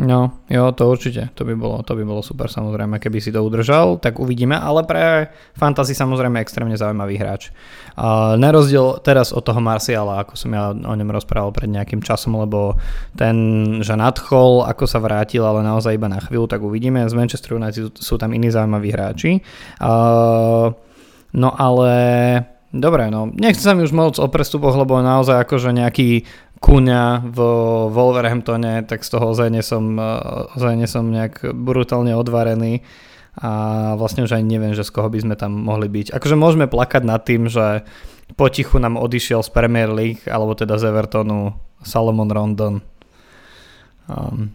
[0.00, 1.34] No, jo, to určite.
[1.36, 4.86] To by, bolo, to by bolo super samozrejme, keby si to udržal, tak uvidíme, ale
[4.88, 7.52] pre fantasy samozrejme extrémne zaujímavý hráč.
[7.98, 12.00] Uh, na rozdiel teraz od toho Marciala, ako som ja o ňom rozprával pred nejakým
[12.00, 12.80] časom, lebo
[13.18, 13.36] ten,
[13.84, 17.04] že nadchol, ako sa vrátil, ale naozaj iba na chvíľu, tak uvidíme.
[17.04, 19.44] Z Manchester United sú tam iní zaujímaví hráči.
[19.82, 20.72] Uh,
[21.34, 21.92] No ale
[22.74, 26.26] dobre, no nechcem sa mi už moc o prestupoch, lebo naozaj akože nejaký
[26.60, 27.38] Kuňa v
[27.88, 29.96] Wolverhamptone, tak z toho ozaj nie som,
[30.52, 32.84] ozaj nie som nejak brutálne odvarený
[33.40, 33.50] a
[33.96, 36.12] vlastne už aj neviem, že z koho by sme tam mohli byť.
[36.12, 37.88] Akože môžeme plakať nad tým, že
[38.36, 42.84] potichu nám odišiel z Premier League, alebo teda z Evertonu Salomon Rondon.
[44.04, 44.52] Um,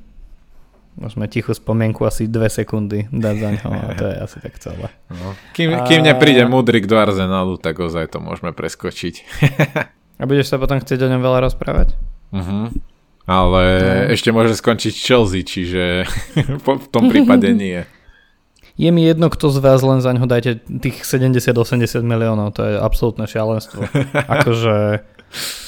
[0.96, 4.88] Môžeme tichú spomienku asi dve sekundy dať za ňo a to je asi tak celé.
[5.12, 5.36] No.
[5.52, 9.16] Kým, kým nepríde Mudrik do Arsenalu, tak ozaj to môžeme preskočiť.
[10.20, 12.00] a budeš sa potom chcieť o ňom veľa rozprávať?
[12.32, 12.72] Uh-huh.
[13.28, 14.16] Ale no.
[14.16, 16.08] ešte môže skončiť Chelsea, čiže
[16.64, 17.84] v tom prípade nie.
[18.76, 22.76] Je mi jedno, kto z vás len za ňo dajte tých 70-80 miliónov, to je
[22.76, 23.88] absolútne šialenstvo.
[24.36, 24.76] akože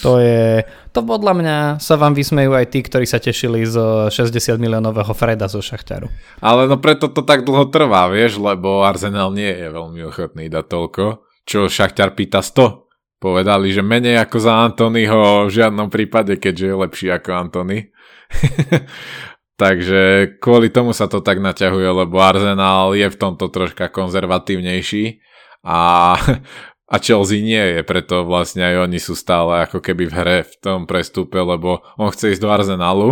[0.01, 0.63] to je,
[0.95, 5.45] to podľa mňa sa vám vysmejú aj tí, ktorí sa tešili z 60 miliónového Freda
[5.45, 6.09] zo Šachtaru.
[6.41, 10.65] Ale no preto to tak dlho trvá, vieš, lebo Arsenal nie je veľmi ochotný dať
[10.65, 11.03] toľko,
[11.45, 12.87] čo Šachtar pýta 100.
[13.17, 17.89] Povedali, že menej ako za Antonyho v žiadnom prípade, keďže je lepší ako Antony.
[19.61, 25.17] Takže kvôli tomu sa to tak naťahuje, lebo Arsenal je v tomto troška konzervatívnejší
[25.65, 26.13] a
[26.87, 30.53] a Chelsea nie je, preto vlastne aj oni sú stále ako keby v hre v
[30.63, 33.09] tom prestupe, lebo on chce ísť do Arsenalu,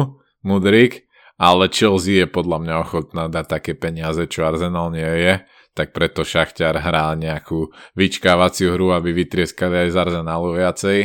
[0.47, 5.43] Mudrik, ale Chelsea je podľa mňa ochotná dať také peniaze, čo Arsenal nie je,
[5.75, 10.99] tak preto Šachťar hrá nejakú vyčkávaciu hru, aby vytrieskali aj z Arsenalu viacej.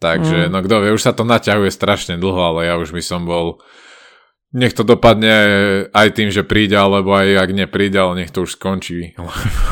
[0.00, 0.50] Takže, mm.
[0.56, 3.60] no kto vie, už sa to naťahuje strašne dlho, ale ja už by som bol
[4.50, 5.34] nech to dopadne
[5.94, 9.14] aj tým, že príde, alebo aj ak nepríde, ale nech to už skončí.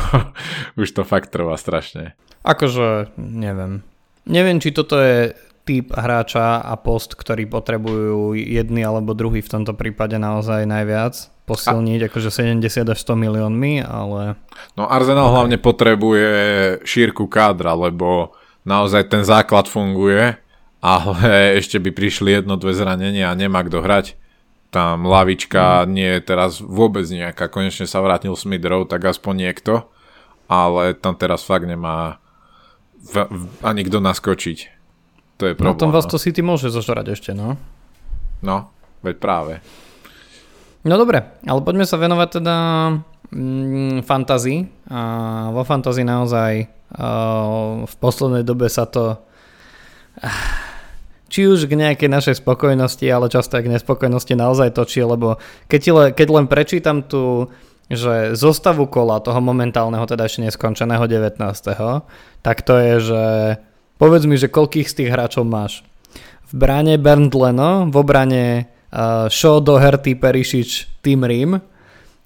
[0.79, 2.15] už to fakt trvá strašne.
[2.47, 3.83] Akože, neviem.
[4.23, 5.35] Neviem, či toto je
[5.67, 11.13] typ hráča a post, ktorý potrebujú jedný alebo druhý v tomto prípade naozaj najviac
[11.45, 12.07] posilniť, a...
[12.09, 14.37] akože 70 až 100 miliónmi, ale...
[14.73, 16.29] No Arsenal hlavne potrebuje
[16.85, 18.33] šírku kádra, lebo
[18.65, 20.37] naozaj ten základ funguje,
[20.81, 21.17] ale
[21.59, 24.17] ešte by prišli jedno, dve zranenia a nemá kto hrať
[24.69, 25.89] tam lavička mm.
[25.89, 27.49] nie je teraz vôbec nejaká.
[27.49, 29.89] Konečne sa vrátil Smidrov, tak aspoň niekto.
[30.49, 32.21] Ale tam teraz fakt nemá
[33.01, 34.57] v, v, ani kto naskočiť.
[35.41, 35.73] To je problém.
[35.73, 37.57] No tom vás to City môže zožrať ešte, no.
[38.45, 38.69] No,
[39.01, 39.53] veď práve.
[40.85, 42.55] No dobre, ale poďme sa venovať teda
[43.33, 44.69] mm, fantazii.
[44.89, 44.99] A
[45.53, 49.17] vo fantazii naozaj uh, v poslednej dobe sa to...
[50.21, 50.68] Uh,
[51.29, 55.37] či už k nejakej našej spokojnosti, ale často aj k nespokojnosti naozaj točí, lebo
[55.69, 57.47] keď, le, keď len prečítam tú
[57.89, 61.41] že zostavu kola toho momentálneho, teda ešte neskončeného 19.
[62.45, 63.23] tak to je, že
[63.97, 65.81] povedz mi, že koľkých z tých hráčov máš.
[66.53, 71.57] V bráne Bernd Leno, v obrane uh, Shaw, Doherty, Perišič, Tim Rim,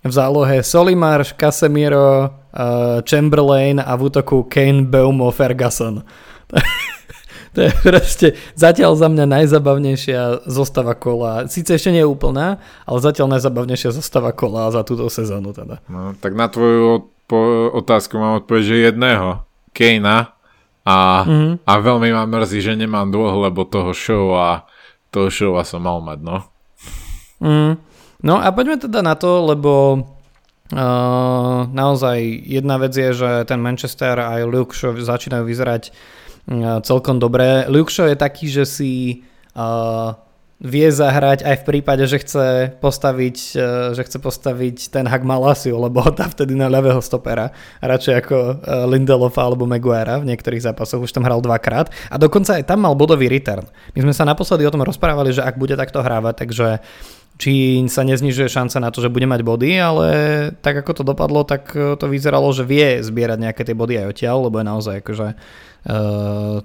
[0.03, 6.03] v zálohe Solimarš, Casemiro, uh, Chamberlain a v útoku Kane, Beumo, Ferguson.
[7.53, 11.45] To je proste zatiaľ za mňa najzabavnejšia zostava kola.
[11.45, 12.57] Sice ešte nie je úplná,
[12.89, 15.77] ale zatiaľ najzabavnejšia zostava kola za túto sezónu teda.
[15.85, 19.45] No, tak na tvoju odpo- otázku mám odpoveď, že jedného.
[19.69, 20.33] Kejna.
[20.83, 21.53] A, mm-hmm.
[21.63, 24.67] a veľmi ma mrzí, že nemám dvoch, lebo toho show a
[25.13, 26.37] toho show som mal mať, no.
[27.39, 27.79] Mm.
[28.23, 29.71] No a poďme teda na to, lebo
[30.73, 35.91] uh, naozaj jedna vec je, že ten Manchester aj Luke Shaw začínajú vyzerať
[36.83, 37.65] celkom dobré.
[37.71, 38.91] Luke Shaw je taký, že si
[39.55, 40.11] uh,
[40.63, 45.79] vie zahrať aj v prípade, že chce postaviť, uh, že chce postaviť ten Hak Malasiu,
[45.79, 48.55] lebo dá vtedy na ľavého stopera, radšej ako uh,
[48.87, 52.95] Lindelofa alebo Maguire v niektorých zápasoch, už tam hral dvakrát a dokonca aj tam mal
[52.95, 53.67] bodový return.
[53.95, 56.67] My sme sa naposledy o tom rozprávali, že ak bude takto hrávať, takže
[57.33, 60.07] či sa neznižuje šanca na to, že bude mať body, ale
[60.61, 64.37] tak ako to dopadlo, tak to vyzeralo, že vie zbierať nejaké tie body aj odtiaľ,
[64.47, 65.27] lebo je naozaj akože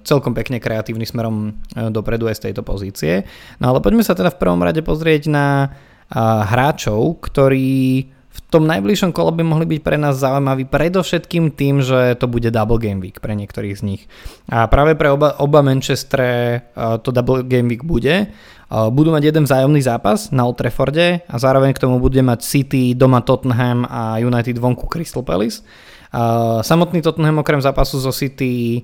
[0.06, 3.26] celkom pekne kreatívny smerom uh, dopredu aj z tejto pozície.
[3.58, 8.70] No ale poďme sa teda v prvom rade pozrieť na uh, hráčov, ktorí v tom
[8.70, 13.02] najbližšom kole by mohli byť pre nás zaujímaví predovšetkým tým, že to bude double game
[13.02, 14.02] week pre niektorých z nich.
[14.46, 16.62] A práve pre oba, oba Manchestre
[17.02, 18.30] to double game week bude.
[18.70, 22.94] Budú mať jeden vzájomný zápas na Old Trafforde a zároveň k tomu bude mať City,
[22.94, 25.66] doma Tottenham a United vonku Crystal Palace.
[26.64, 28.80] Samotný Tottenham okrem zápasu zo City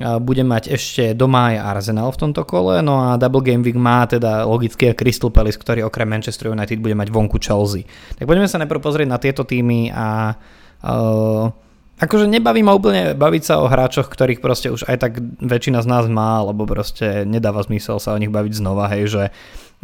[0.00, 4.08] bude mať ešte doma aj Arsenal v tomto kole, no a Double Game Week má
[4.08, 7.84] teda logicky Crystal Palace, ktorý okrem Manchester United bude mať vonku Chelsea.
[8.16, 10.40] Tak poďme sa najprv pozrieť na tieto týmy a
[10.88, 11.52] uh,
[12.00, 15.12] akože nebaví ma úplne baviť sa o hráčoch, ktorých proste už aj tak
[15.44, 19.22] väčšina z nás má, lebo proste nedáva zmysel sa o nich baviť znova, hej, že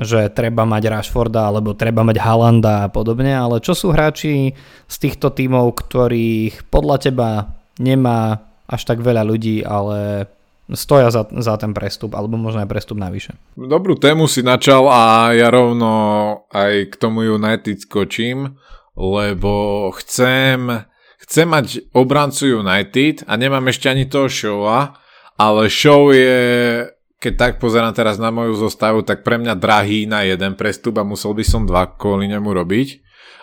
[0.00, 4.56] že treba mať Rashforda alebo treba mať Halanda a podobne, ale čo sú hráči
[4.88, 7.28] z týchto tímov, ktorých podľa teba
[7.76, 10.30] nemá až tak veľa ľudí, ale
[10.72, 13.34] stoja za, za ten prestup, alebo možno aj prestup navyše.
[13.58, 15.90] Dobrú tému si načal a ja rovno
[16.54, 18.54] aj k tomu United skočím,
[18.94, 20.86] lebo chcem,
[21.26, 24.94] chcem mať obrancu United a nemám ešte ani toho showa,
[25.40, 26.38] ale show je
[27.20, 31.04] keď tak pozerám teraz na moju zostavu, tak pre mňa drahý na jeden prestup a
[31.04, 32.88] musel by som dva kvôli nemu robiť.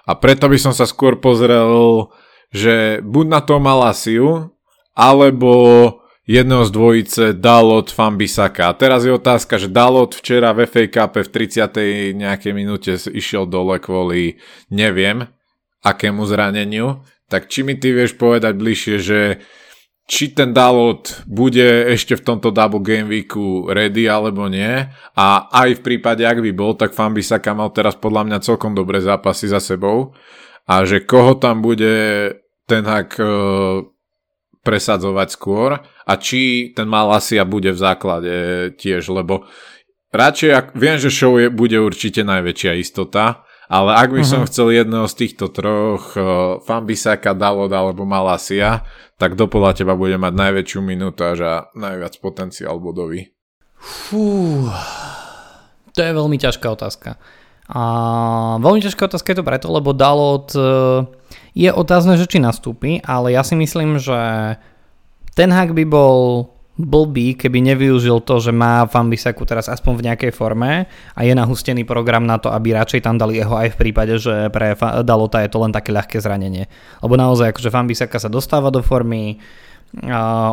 [0.10, 2.10] A preto by som sa skôr pozrel,
[2.50, 4.50] že buď na to Malasiu,
[4.98, 5.54] alebo
[6.26, 8.74] jedného z dvojice Dalot Fambisaka.
[8.74, 12.18] A teraz je otázka, že Dalot včera v FA Cup v 30.
[12.18, 14.42] nejakej minúte išiel dole kvôli
[14.74, 15.30] neviem
[15.86, 17.06] akému zraneniu.
[17.30, 19.20] Tak či mi ty vieš povedať bližšie, že
[20.08, 24.88] či ten Dalot bude ešte v tomto Double Game Weeku ready alebo nie.
[25.20, 29.04] A aj v prípade, ak by bol, tak Fambisaka mal teraz podľa mňa celkom dobré
[29.04, 30.15] zápasy za sebou.
[30.63, 32.32] A že koho tam bude
[32.63, 33.28] ten hak e,
[34.63, 38.36] presadzovať skôr a či ten Malasia bude v základe
[38.76, 39.48] tiež, lebo
[40.12, 44.32] radšej, ak, viem, že show je, bude určite najväčšia istota, ale ak by uh-huh.
[44.32, 44.47] som mhm.
[44.47, 48.88] chcel jedného z týchto troch, uh, Fambisaka, Dalot alebo Malasia,
[49.19, 53.36] tak do podľa teba bude mať najväčšiu minútaž a najviac potenciál bodový?
[53.77, 54.65] Fú,
[55.93, 57.21] to je veľmi ťažká otázka.
[57.67, 57.84] A
[58.63, 60.62] veľmi ťažká otázka je to preto, lebo Dalot e,
[61.51, 64.56] je otázne, že či nastúpi, ale ja si myslím, že
[65.36, 70.32] ten hak by bol blbý, keby nevyužil to, že má Fambisaku teraz aspoň v nejakej
[70.32, 74.22] forme a je nahustený program na to, aby radšej tam dali jeho aj v prípade,
[74.22, 76.70] že pre Dalota je to len také ľahké zranenie.
[77.02, 79.42] Lebo naozaj akože Fambisaka sa dostáva do formy,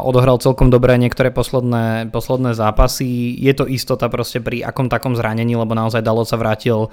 [0.00, 3.34] odohral celkom dobré niektoré posledné, posledné zápasy.
[3.34, 6.88] Je to istota proste pri akom takom zranení, lebo naozaj Dalot sa vrátil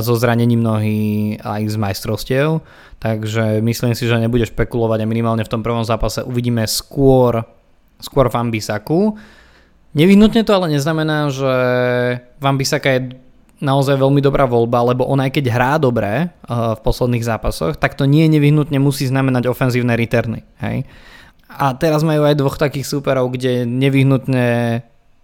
[0.00, 2.64] zo zranením nohy aj z majstrovstiev.
[2.98, 7.44] Takže myslím si, že nebude špekulovať a minimálne v tom prvom zápase uvidíme skôr
[8.00, 9.16] skôr v Ambisaku.
[9.94, 11.52] Nevyhnutne to ale neznamená, že
[12.40, 13.00] Ambisaka je
[13.60, 17.94] naozaj veľmi dobrá voľba, lebo on aj keď hrá dobre uh, v posledných zápasoch, tak
[17.94, 20.42] to nie nevyhnutne musí znamenať ofenzívne returny.
[20.64, 20.88] Hej?
[21.50, 24.80] A teraz majú aj dvoch takých súperov, kde nevyhnutne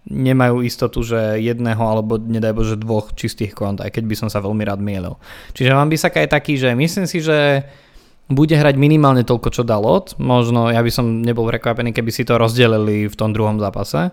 [0.07, 4.39] nemajú istotu, že jedného alebo nedaj Bože dvoch čistých kont, aj keď by som sa
[4.39, 5.19] veľmi rád mielil.
[5.51, 7.67] Čiže Ambisaka je taký, že myslím si, že
[8.27, 10.19] bude hrať minimálne toľko, čo Dalot.
[10.19, 14.11] Možno ja by som nebol prekvapený, keby si to rozdelili v tom druhom zápase.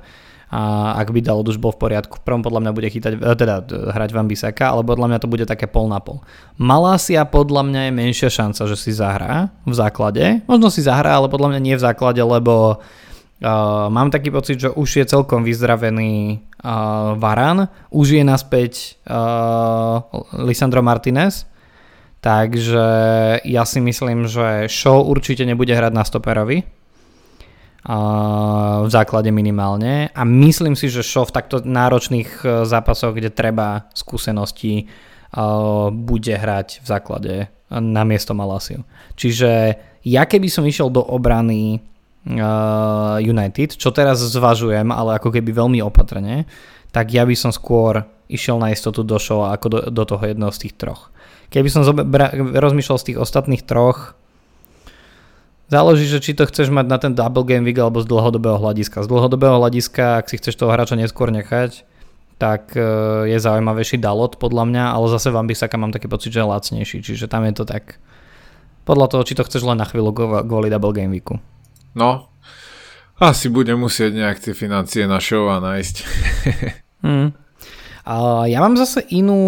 [0.55, 3.67] a ak by dal už bol v poriadku, prvom podľa mňa bude chytať, e, teda
[3.91, 6.23] hrať Van Bisaka, ale podľa mňa to bude také pol na pol.
[6.63, 10.47] Malásia podľa mňa je menšia šanca, že si zahrá v základe.
[10.47, 14.71] Možno si zahrá, ale podľa mňa nie v základe, lebo uh, mám taký pocit, že
[14.71, 20.07] už je celkom vyzdravený uh, Varan, už je naspäť uh,
[20.39, 21.51] Lisandro Martinez,
[22.25, 22.87] takže
[23.45, 26.65] ja si myslím, že Show určite nebude hrať na stoperovi,
[27.85, 33.93] v základe minimálne a myslím si, že Šo v takto náročných e, zápasoch, kde treba
[33.93, 34.85] skúsenosti, e,
[35.93, 37.35] bude hrať v základe
[37.69, 38.89] na miesto Malasiu.
[39.21, 41.79] Čiže ja keby som išiel do obrany e,
[43.21, 46.49] United, čo teraz zvažujem, ale ako keby veľmi opatrne,
[46.89, 48.01] tak ja by som skôr
[48.33, 51.13] išiel na istotu do show ako do, do toho jedného z tých troch.
[51.53, 54.15] Keby som zobra- rozmýšľal z tých ostatných troch,
[55.65, 59.01] Záleží, že či to chceš mať na ten double game week alebo z dlhodobého hľadiska.
[59.01, 61.89] Z dlhodobého hľadiska, ak si chceš toho hráča neskôr nechať,
[62.37, 62.85] tak e,
[63.33, 66.99] je zaujímavejší Dalot podľa mňa, ale zase v Ambisaka mám taký pocit, že je lacnejší,
[67.01, 67.97] čiže tam je to tak
[68.85, 70.13] podľa toho, či to chceš len na chvíľu
[70.45, 71.41] kvôli double game weeku.
[71.97, 72.29] No,
[73.17, 75.97] asi budem musieť nejak tie financie na show a nájsť.
[77.01, 77.29] hmm.
[78.13, 78.15] a
[78.53, 79.41] ja mám zase inú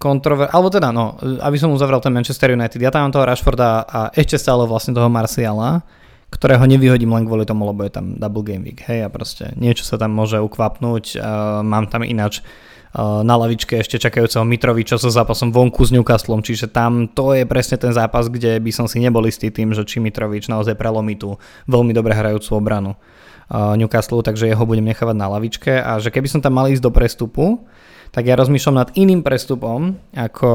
[0.00, 0.48] kontrover...
[0.48, 4.08] Alebo teda, no, aby som uzavrel ten Manchester United, ja tam mám toho Rashforda a
[4.16, 5.84] ešte stále vlastne toho Marciala,
[6.32, 9.84] ktorého nevyhodím len kvôli tomu, lebo je tam double game week, hej, a proste niečo
[9.84, 15.10] sa tam môže ukvapnúť, uh, mám tam ináč uh, na lavičke ešte čakajúceho Mitroviča so
[15.10, 19.02] zápasom vonku s Newcastlom, čiže tam to je presne ten zápas, kde by som si
[19.02, 21.34] nebol istý tým, že či Mitrovič naozaj prelomí tú
[21.66, 25.82] veľmi dobre hrajúcu obranu uh, Newcastle, takže jeho budem nechávať na lavičke.
[25.82, 27.66] A že keby som tam mal ísť do prestupu,
[28.10, 30.52] tak ja rozmýšľam nad iným prestupom ako,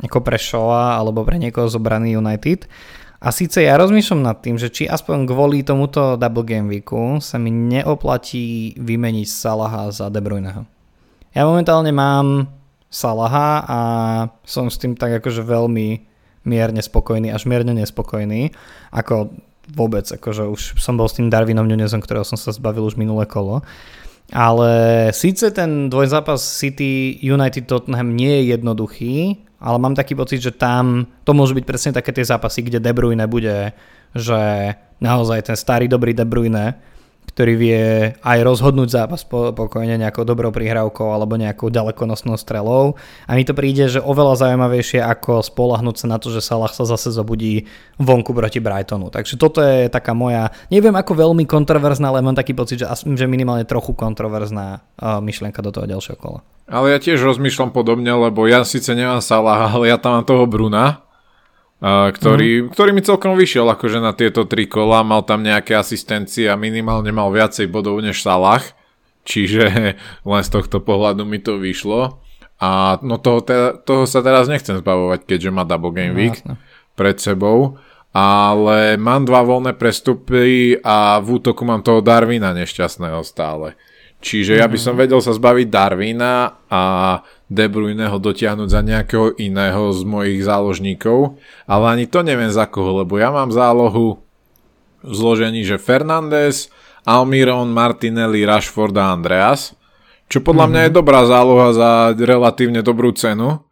[0.00, 2.64] ako pre Shoa alebo pre niekoho z obrany United.
[3.20, 7.36] A síce ja rozmýšľam nad tým, že či aspoň kvôli tomuto double game weeku sa
[7.36, 10.64] mi neoplatí vymeniť Salaha za De Bruyneho.
[11.36, 12.48] Ja momentálne mám
[12.88, 13.78] Salaha a
[14.48, 16.08] som s tým tak akože veľmi
[16.48, 18.56] mierne spokojný, až mierne nespokojný.
[18.88, 19.36] Ako
[19.70, 23.28] vôbec, akože už som bol s tým Darwinom Nunezom, ktorého som sa zbavil už minulé
[23.28, 23.60] kolo.
[24.30, 24.70] Ale
[25.10, 29.14] síce ten dvojzápas City United Tottenham nie je jednoduchý,
[29.60, 32.92] ale mám taký pocit, že tam to môžu byť presne také tie zápasy, kde De
[32.94, 33.74] Bruyne bude,
[34.14, 34.40] že
[35.02, 36.78] naozaj ten starý dobrý De Bruyne
[37.40, 37.82] ktorý vie
[38.20, 43.00] aj rozhodnúť zápas pokojne nejakou dobrou prihrávkou alebo nejakou ďalekonosnou strelou.
[43.24, 46.84] A mi to príde, že oveľa zaujímavejšie ako spolahnúť sa na to, že Salah sa
[46.84, 47.64] zase zobudí
[47.96, 49.08] vonku proti Brightonu.
[49.08, 53.24] Takže toto je taká moja, neviem ako veľmi kontroverzná, ale mám taký pocit, že, že
[53.24, 56.44] minimálne trochu kontroverzná uh, myšlienka do toho ďalšieho kola.
[56.68, 60.44] Ale ja tiež rozmýšľam podobne, lebo ja síce nemám Salah, ale ja tam mám toho
[60.44, 61.08] Bruna,
[61.80, 62.76] ktorý, mm.
[62.76, 67.08] ktorý mi celkom vyšiel akože na tieto tri kola, mal tam nejaké asistencie a minimálne
[67.08, 68.60] mal viacej bodov než Salah,
[69.24, 69.96] čiže
[70.30, 72.20] len z tohto pohľadu mi to vyšlo.
[72.60, 73.56] A no toho, te,
[73.88, 76.60] toho sa teraz nechcem zbavovať, keďže má double game no, week no,
[76.92, 77.80] pred sebou.
[78.10, 83.78] Ale mám dva voľné prestupy a v útoku mám toho Darwina nešťastného stále.
[84.20, 85.00] Čiže ja by som mhm.
[85.00, 86.82] vedel sa zbaviť Darwina a
[87.50, 92.70] De Bruyne ho dotiahnuť za nejakého iného z mojich záložníkov, ale ani to neviem za
[92.70, 94.22] koho, lebo ja mám zálohu
[95.02, 96.70] v zložení, že Fernández,
[97.02, 99.74] Almiron, Martinelli, Rashford a Andreas,
[100.30, 100.78] čo podľa mm-hmm.
[100.78, 103.66] mňa je dobrá záloha za relatívne dobrú cenu,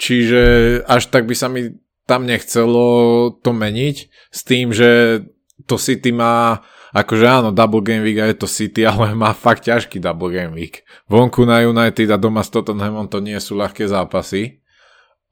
[0.00, 0.42] čiže
[0.88, 1.76] až tak by sa mi
[2.08, 3.96] tam nechcelo to meniť
[4.32, 5.20] s tým, že
[5.68, 6.64] to City má
[7.02, 10.54] akože áno, double game week a je to City, ale má fakt ťažký double game
[10.54, 10.82] week.
[11.06, 14.60] Vonku na United a doma s Tottenhamom to nie sú ľahké zápasy.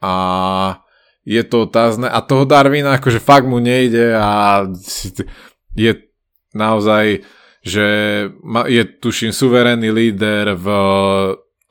[0.00, 0.12] A
[1.26, 2.07] je to otázne.
[2.07, 4.62] A toho Darwina akože fakt mu nejde a
[5.74, 5.92] je
[6.55, 7.26] naozaj,
[7.66, 7.87] že
[8.70, 10.66] je tuším suverénny líder v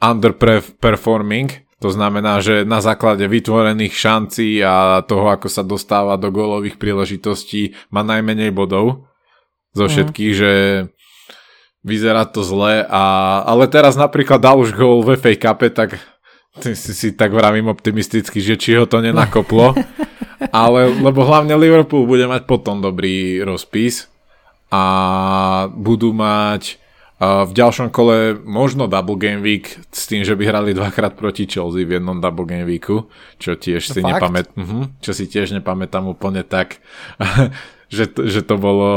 [0.03, 6.79] underperforming, to znamená, že na základe vytvorených šancí a toho, ako sa dostáva do gólových
[6.79, 9.08] príležitostí, má najmenej bodov
[9.75, 9.91] zo mhm.
[9.91, 10.39] všetkých, mm.
[10.39, 10.51] že
[11.85, 13.03] vyzerá to zle, a,
[13.45, 16.01] ale teraz napríklad dal už gol v FA Cup, tak
[16.57, 19.75] si, si tak vravím optimisticky, že či ho to nenakoplo.
[20.51, 24.07] ale lebo hlavne Liverpool bude mať potom dobrý rozpis
[24.73, 24.84] a
[25.71, 26.82] budú mať
[27.15, 31.88] v ďalšom kole možno double game week s tým, že by hrali dvakrát proti Chelsea
[31.88, 33.07] v jednom double game weeku,
[33.39, 36.84] čo tiež si nepamät, uh-huh, čo si tiež nepamätám úplne tak
[37.89, 38.89] že, to, že to bolo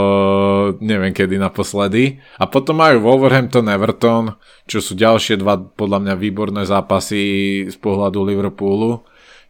[0.80, 2.20] neviem kedy naposledy.
[2.40, 7.22] A potom majú Wolverhampton, Everton, čo sú ďalšie dva podľa mňa výborné zápasy
[7.68, 9.04] z pohľadu Liverpoolu.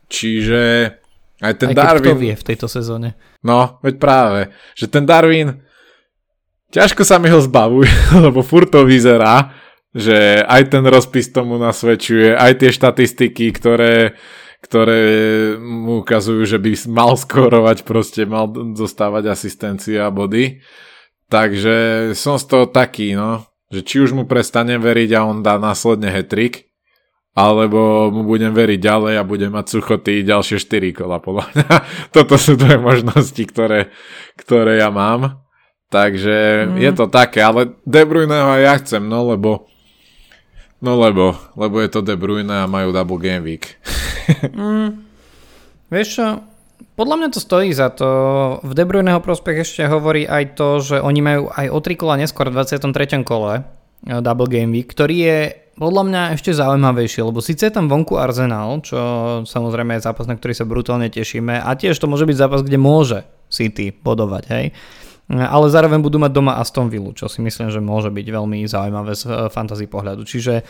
[0.09, 0.95] Čiže
[1.39, 2.15] aj ten aj Darwin...
[2.15, 3.15] Kto vie v tejto sezóne.
[3.47, 4.41] No, veď práve,
[4.75, 5.63] že ten Darwin
[6.75, 7.87] ťažko sa mi ho zbavuj,
[8.25, 9.55] lebo furt to vyzerá,
[9.95, 14.19] že aj ten rozpis tomu nasvedčuje, aj tie štatistiky, ktoré,
[14.69, 15.01] ktoré
[15.57, 20.61] mu ukazujú, že by mal skorovať, proste mal dostávať asistencia a body.
[21.33, 21.77] Takže
[22.13, 26.13] som z toho taký, no, že či už mu prestane veriť a on dá následne
[26.13, 26.69] hetrik,
[27.33, 31.69] alebo mu budem veriť ďalej a budem mať suchoty ďalšie 4 kola podľa mňa.
[32.17, 33.89] Toto sú dve možnosti, ktoré,
[34.37, 35.49] ktoré ja mám.
[35.89, 36.77] Takže mm.
[36.77, 39.65] je to také, ale De Bruyneho ja chcem, no lebo
[40.85, 43.81] no lebo, lebo je to De Bruyne a majú double game week.
[44.55, 44.89] mm.
[45.89, 46.27] Vieš čo,
[46.99, 48.09] podľa mňa to stojí za to.
[48.67, 52.15] V De Bruyneho prospech ešte hovorí aj to, že oni majú aj o 3 kola
[52.19, 53.23] neskôr v 23.
[53.23, 55.39] kole eh, double game week, ktorý je
[55.79, 58.99] podľa mňa ešte zaujímavejšie, lebo síce je tam vonku Arsenal, čo
[59.47, 62.83] samozrejme je zápas, na ktorý sa brutálne tešíme a tiež to môže byť zápas, kde
[62.83, 64.67] môže City bodovať, hej.
[65.31, 69.15] Ale zároveň budú mať doma Aston Villa, čo si myslím, že môže byť veľmi zaujímavé
[69.15, 70.27] z eh, fantasy pohľadu.
[70.27, 70.67] Čiže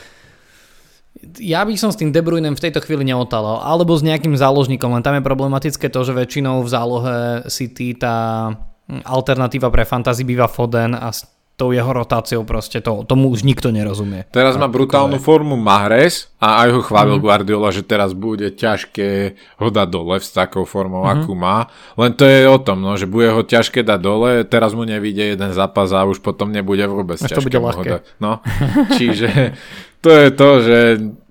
[1.39, 4.95] ja by som s tým De Bruynem v tejto chvíli neotalal, alebo s nejakým záložníkom,
[4.95, 7.17] len tam je problematické to, že väčšinou v zálohe
[7.51, 8.51] City tá
[8.89, 11.13] alternatíva pre fantasy býva Foden a
[11.59, 14.31] tou jeho rotáciou proste, to, tomu už nikto nerozumie.
[14.31, 17.23] Teraz má brutálnu formu Mahrez a aj ho chválil mm.
[17.27, 21.11] Guardiola, že teraz bude ťažké ho dať dole s takou formou, mm.
[21.19, 21.67] akú má.
[21.99, 25.35] Len to je o tom, no, že bude ho ťažké dať dole, teraz mu nevíde
[25.35, 28.03] jeden zápas a už potom nebude vôbec Až ťažké to bude ho dať.
[28.23, 28.39] No,
[28.99, 29.59] čiže
[30.03, 30.79] to je to, že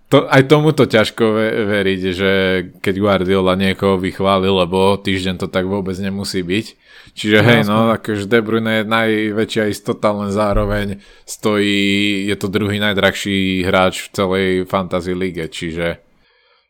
[0.08, 1.24] to, aj tomuto ťažko
[1.68, 2.32] veriť, že
[2.80, 6.66] keď Guardiola niekoho vychválil, lebo týždeň to tak vôbec nemusí byť.
[7.12, 12.80] Čiže hej, no, akože De Bruyne je najväčšia istota, len zároveň stojí, je to druhý
[12.80, 16.00] najdrahší hráč v celej fantasy lige, čiže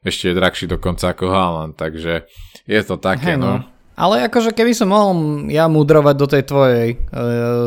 [0.02, 2.26] ešte je drahší dokonca ako Haaland, takže
[2.66, 3.62] je to také, hey, no.
[3.62, 3.78] no.
[3.98, 6.98] Ale akože keby som mohol ja mudrovať do tej tvojej e,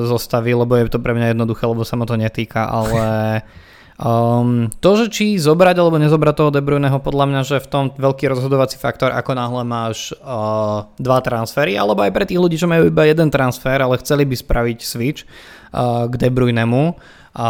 [0.06, 3.02] zostavy, lebo je to pre mňa jednoduché, lebo sa ma to netýka, ale
[4.00, 7.84] Um, to, že či zobrať alebo nezobrať toho De Bruyneho, podľa mňa, že v tom
[7.92, 12.64] veľký rozhodovací faktor, ako náhle máš uh, dva transfery, alebo aj pre tých ľudí, čo
[12.64, 15.28] majú iba jeden transfer, ale chceli by spraviť switch
[15.76, 16.96] uh, k De Bruynemu,
[17.30, 17.48] a,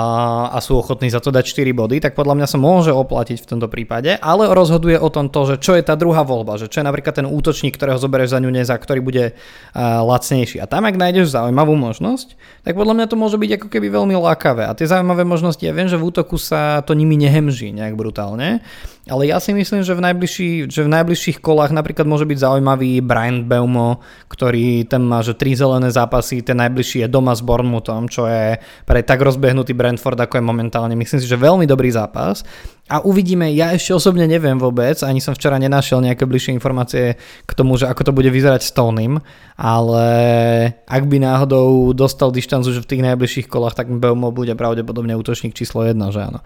[0.53, 3.49] a sú ochotní za to dať 4 body, tak podľa mňa sa môže oplatiť v
[3.49, 6.85] tomto prípade, ale rozhoduje o tom to, že čo je tá druhá voľba, že čo
[6.85, 10.61] je napríklad ten útočník, ktorého zoberieš za ňu neza, ktorý bude uh, lacnejší.
[10.61, 14.21] A tam, ak nájdeš zaujímavú možnosť, tak podľa mňa to môže byť ako keby veľmi
[14.21, 14.69] lákavé.
[14.69, 18.61] A tie zaujímavé možnosti, ja viem, že v útoku sa to nimi nehemží nejak brutálne,
[19.09, 23.01] ale ja si myslím, že v, najbližší, že v najbližších kolách napríklad môže byť zaujímavý
[23.01, 28.13] Brian Belmo, ktorý ten má, že tri zelené zápasy, ten najbližší je doma s Bournemouthom,
[28.13, 30.93] čo je pre tak rozbehnutý Brentford, ako je momentálne.
[30.93, 32.45] Myslím si, že veľmi dobrý zápas.
[32.91, 37.15] A uvidíme, ja ešte osobne neviem vôbec, ani som včera nenašiel nejaké bližšie informácie
[37.47, 39.23] k tomu, že ako to bude vyzerať s Tonym,
[39.55, 40.07] ale
[40.91, 45.55] ak by náhodou dostal dištancu, že v tých najbližších kolách, tak Belmo bude pravdepodobne útočník
[45.55, 46.43] číslo 1, že áno.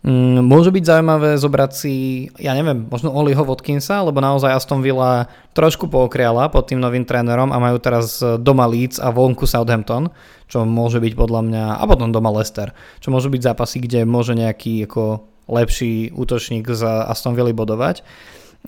[0.00, 1.94] Mm, môže byť zaujímavé zobrať si,
[2.40, 5.26] ja neviem, možno Oliho Watkinsa, lebo naozaj Aston Villa
[5.58, 10.08] trošku pookriala pod tým novým trénerom a majú teraz doma Leeds a vonku Southampton,
[10.46, 12.72] čo môže byť podľa mňa, a potom doma Leicester,
[13.02, 18.06] čo môžu byť zápasy, kde môže nejaký ako lepší útočník z Aston Villa bodovať.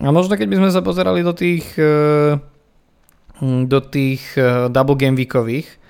[0.01, 2.37] A možno keď by sme sa pozerali do tých eh,
[3.43, 5.81] do tých eh, double game weekových,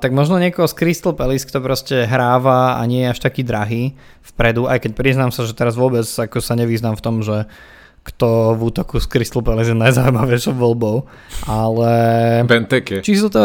[0.00, 3.92] tak možno niekoho z Crystal Palace, kto proste hráva a nie je až taký drahý
[4.24, 7.44] vpredu, aj keď priznám sa, že teraz vôbec ako sa nevýznam v tom, že
[8.00, 11.04] kto v útoku z Crystal Palace je najzaujímavejšou voľbou,
[11.44, 11.90] ale...
[12.48, 13.04] Benteke.
[13.04, 13.44] Čiže to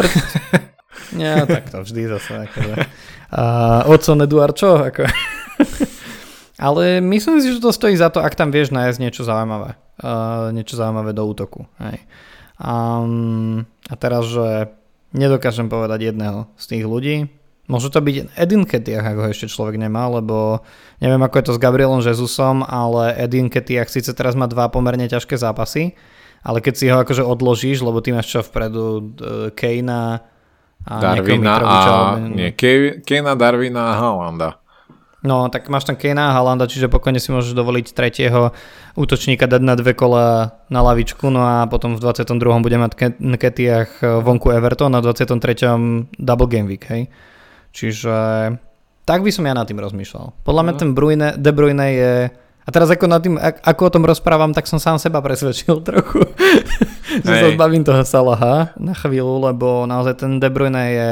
[1.19, 2.47] Nie, tak to vždy zase.
[2.47, 2.73] Akože.
[3.33, 4.79] Uh, Ocon Eduard, čo?
[4.79, 5.03] Ako...
[6.57, 9.77] ale myslím si, že to stojí za to, ak tam vieš nájsť niečo zaujímavé.
[10.01, 11.65] Uh, niečo zaujímavé do útoku.
[11.81, 12.01] Hej.
[12.61, 14.73] Um, a teraz, že
[15.13, 17.15] Nedokážem povedať jedného z tých ľudí.
[17.69, 20.65] Môže to byť Edin Ketiach, ak ho ešte človek nemá, lebo
[20.99, 25.05] neviem ako je to s Gabrielom Jezusom, ale Edin Ketiach síce teraz má dva pomerne
[25.05, 25.93] ťažké zápasy,
[26.41, 29.15] ale keď si ho akože odložíš, lebo ty máš čo vpredu
[29.53, 30.25] Kejna
[30.83, 31.77] a Darwina a...
[32.19, 32.51] Nie,
[32.99, 34.59] Kejna, Darwina a Hollanda.
[35.23, 38.51] No, tak máš tam Kejna a Halanda, čiže pokojne si môžeš dovoliť tretieho
[38.99, 42.43] útočníka dať na dve kola na lavičku, no a potom v 22.
[42.59, 42.91] bude mať
[43.39, 46.19] Ketiach vonku Everton a v 23.
[46.19, 47.07] double game week, hej.
[47.71, 48.13] Čiže
[49.03, 50.43] tak by som ja nad tým rozmýšľal.
[50.47, 50.79] Podľa mňa mhm.
[50.79, 52.13] ten Bruyne, De Bruyne je...
[52.63, 56.23] A teraz ako, nad tým, ako o tom rozprávam, tak som sám seba presvedčil trochu.
[57.19, 61.11] že sa zbavím toho Salaha na chvíľu, lebo naozaj ten De Bruyne je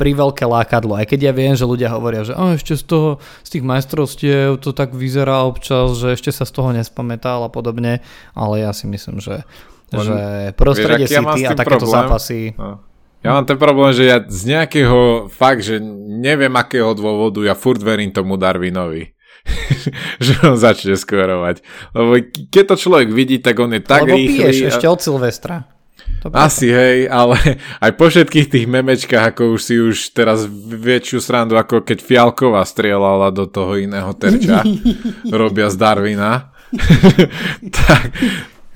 [0.00, 0.96] pri veľké lákadlo.
[0.96, 3.08] Aj keď ja viem, že ľudia hovoria, že ešte z toho,
[3.44, 8.00] z tých majstrovstiev to tak vyzerá občas, že ešte sa z toho nespamätal a podobne,
[8.32, 9.44] ale ja si myslím, že,
[9.92, 10.18] Len, že
[10.56, 12.08] prostredie vieš, City a takéto problém?
[12.08, 12.56] zápasy...
[12.56, 12.80] No.
[13.20, 15.76] Ja mám ten problém, že ja z nejakého, fakt, že
[16.08, 19.12] neviem akého dôvodu, ja furt verím tomu Darwinovi.
[20.24, 21.60] že on začne skorovať.
[21.92, 22.16] Lebo
[22.48, 24.36] keď to človek vidí, tak on je tak Lebo rýchly.
[24.40, 24.68] piješ a...
[24.72, 25.79] ešte od Silvestra.
[26.20, 27.40] To Asi hej, ale
[27.84, 32.60] aj po všetkých tých memečkách, ako už si už teraz väčšiu srandu, ako keď Fialková
[32.68, 34.60] strieľala do toho iného terča,
[35.32, 36.52] robia z Darwina.
[37.80, 38.12] tak,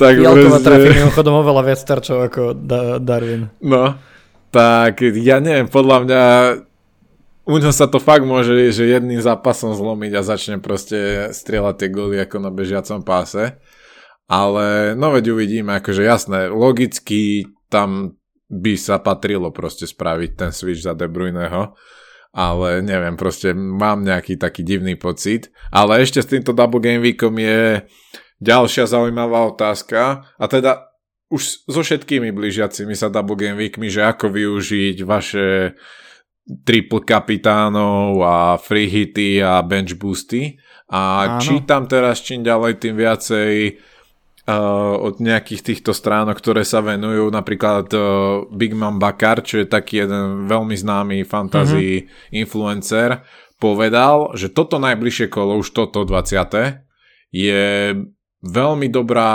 [0.01, 0.67] tak Fialková proste...
[0.67, 3.53] trafí mimochodom oveľa viac terčov ako da- Darwin.
[3.61, 4.01] No,
[4.49, 6.23] tak ja neviem, podľa mňa
[7.45, 11.89] u ňo sa to fakt môže, že jedným zápasom zlomiť a začne proste strieľať tie
[11.93, 13.61] goly ako na bežiacom páse.
[14.25, 18.17] Ale no veď uvidíme, akože jasné, logicky tam
[18.49, 21.77] by sa patrilo proste spraviť ten switch za De Bruyneho,
[22.35, 25.53] ale neviem, proste mám nejaký taký divný pocit.
[25.71, 27.85] Ale ešte s týmto Double Game Weekom je
[28.43, 30.93] ďalšia zaujímavá otázka a teda
[31.33, 35.75] už so všetkými blížiacimi sa Double Game Weekmi, že ako využiť vaše
[36.45, 40.61] triple kapitánov a free hity a bench boosty.
[40.93, 41.01] A
[41.39, 41.41] Áno.
[41.41, 43.94] čítam teraz čím ďalej tým viacej uh,
[45.01, 50.05] od nejakých týchto stránok, ktoré sa venujú, napríklad uh, Big Man Bakar, čo je taký
[50.05, 52.37] jeden veľmi známy fantasy mm-hmm.
[52.45, 53.25] influencer,
[53.57, 56.37] povedal, že toto najbližšie kolo, už toto 20.
[57.33, 57.65] je
[58.45, 59.33] veľmi dobrá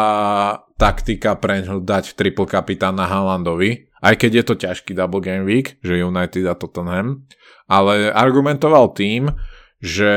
[0.77, 5.81] taktika pre ňu dať triple kapitána Haalandovi, aj keď je to ťažký double game week,
[5.81, 7.25] že United a Tottenham,
[7.65, 9.33] ale argumentoval tým,
[9.81, 10.13] že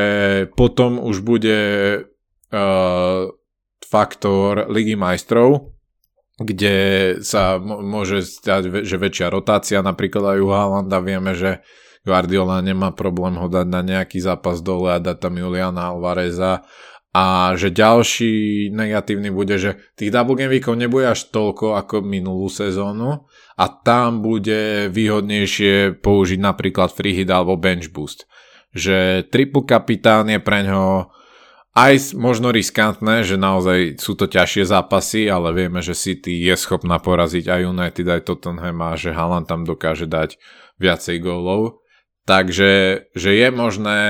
[0.52, 1.60] potom už bude
[2.52, 3.24] uh,
[3.92, 5.76] faktor Ligy majstrov,
[6.40, 6.76] kde
[7.20, 11.60] sa môže stať, že väčšia rotácia, napríklad aj u Haalanda vieme, že
[12.02, 16.64] Guardiola nemá problém ho dať na nejaký zápas dole a dať tam Juliana Alvareza
[17.12, 22.48] a že ďalší negatívny bude, že tých double game weekov nebude až toľko ako minulú
[22.48, 28.24] sezónu a tam bude výhodnejšie použiť napríklad free hit alebo bench boost.
[28.72, 31.12] Že triple kapitán je pre ňo
[31.72, 37.00] aj možno riskantné, že naozaj sú to ťažšie zápasy, ale vieme, že City je schopná
[37.00, 40.36] poraziť aj United, aj Tottenham a že Haaland tam dokáže dať
[40.76, 41.80] viacej gólov.
[42.28, 42.70] Takže
[43.16, 44.00] že je možné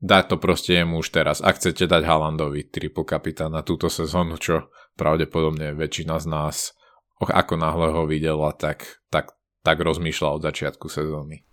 [0.00, 1.42] dať to proste jemu už teraz.
[1.42, 6.76] Ak chcete dať Haalandovi triple kapitán na túto sezónu, čo pravdepodobne väčšina z nás
[7.16, 9.32] ako náhle ho videla, tak, tak,
[9.64, 11.45] tak rozmýšľa od začiatku sezóny.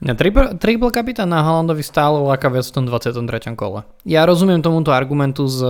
[0.00, 3.52] Mňa triple, triple kapitán na Haalandovi stále láka viac v tom 23.
[3.52, 3.84] kole.
[4.08, 5.60] Ja rozumiem tomuto argumentu s,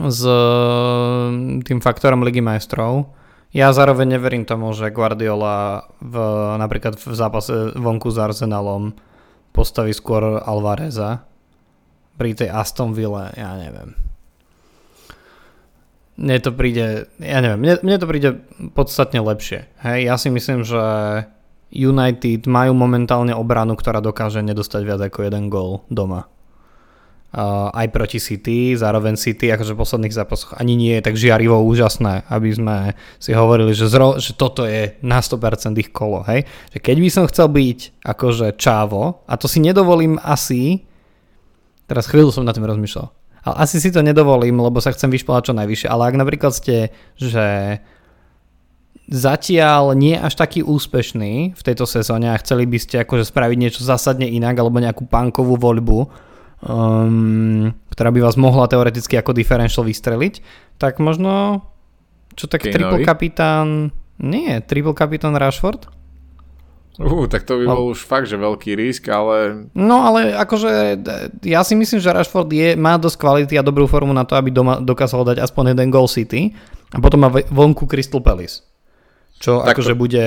[0.00, 0.20] s
[1.68, 3.12] tým faktorom Ligy majstrov.
[3.52, 6.16] Ja zároveň neverím tomu, že Guardiola v,
[6.56, 8.96] napríklad v zápase vonku s Arsenalom
[9.52, 11.28] postaví skôr Alvareza
[12.16, 13.94] pri tej Aston Ville, ja neviem.
[16.16, 18.30] Mne to príde, ja neviem, mne, mne to príde
[18.72, 19.68] podstatne lepšie.
[19.84, 20.82] Hej, ja si myslím, že
[21.72, 26.28] United majú momentálne obranu, ktorá dokáže nedostať viac ako jeden gól doma.
[27.34, 31.66] Uh, aj proti City, zároveň City akože v posledných zápasoch ani nie je tak žiarivo
[31.66, 32.76] úžasné, aby sme
[33.18, 36.46] si hovorili, že, zro, že toto je na 100% ich kolo, hej.
[36.70, 40.86] Že keď by som chcel byť akože čávo, a to si nedovolím asi,
[41.90, 43.10] teraz chvíľu som na tým rozmýšľal,
[43.50, 46.94] ale asi si to nedovolím, lebo sa chcem vyšplať čo najvyššie, ale ak napríklad ste,
[47.18, 47.82] že
[49.08, 53.80] zatiaľ nie až taký úspešný v tejto sezóne a chceli by ste akože spraviť niečo
[53.84, 55.98] zásadne inak alebo nejakú punkovú voľbu,
[56.64, 60.40] um, ktorá by vás mohla teoreticky ako differential vystreliť,
[60.80, 61.64] tak možno
[62.34, 62.74] čo tak Kejnovi?
[62.74, 63.68] triple kapitán
[64.16, 65.90] nie, triple kapitán Rashford?
[66.94, 69.66] Uh, tak to by bol už fakt, že veľký risk, ale...
[69.74, 71.02] No ale akože
[71.42, 74.54] ja si myslím, že Rashford je, má dosť kvality a dobrú formu na to, aby
[74.54, 76.54] doma dokázal dať aspoň jeden goal City
[76.94, 78.73] a potom má vonku Crystal Palace.
[79.38, 80.00] Čo tak akože to...
[80.00, 80.24] bude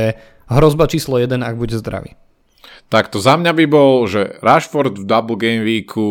[0.48, 2.16] hrozba číslo 1, ak bude zdravý.
[2.88, 6.08] Tak to za mňa by bol, že Rashford v Double Game Weeku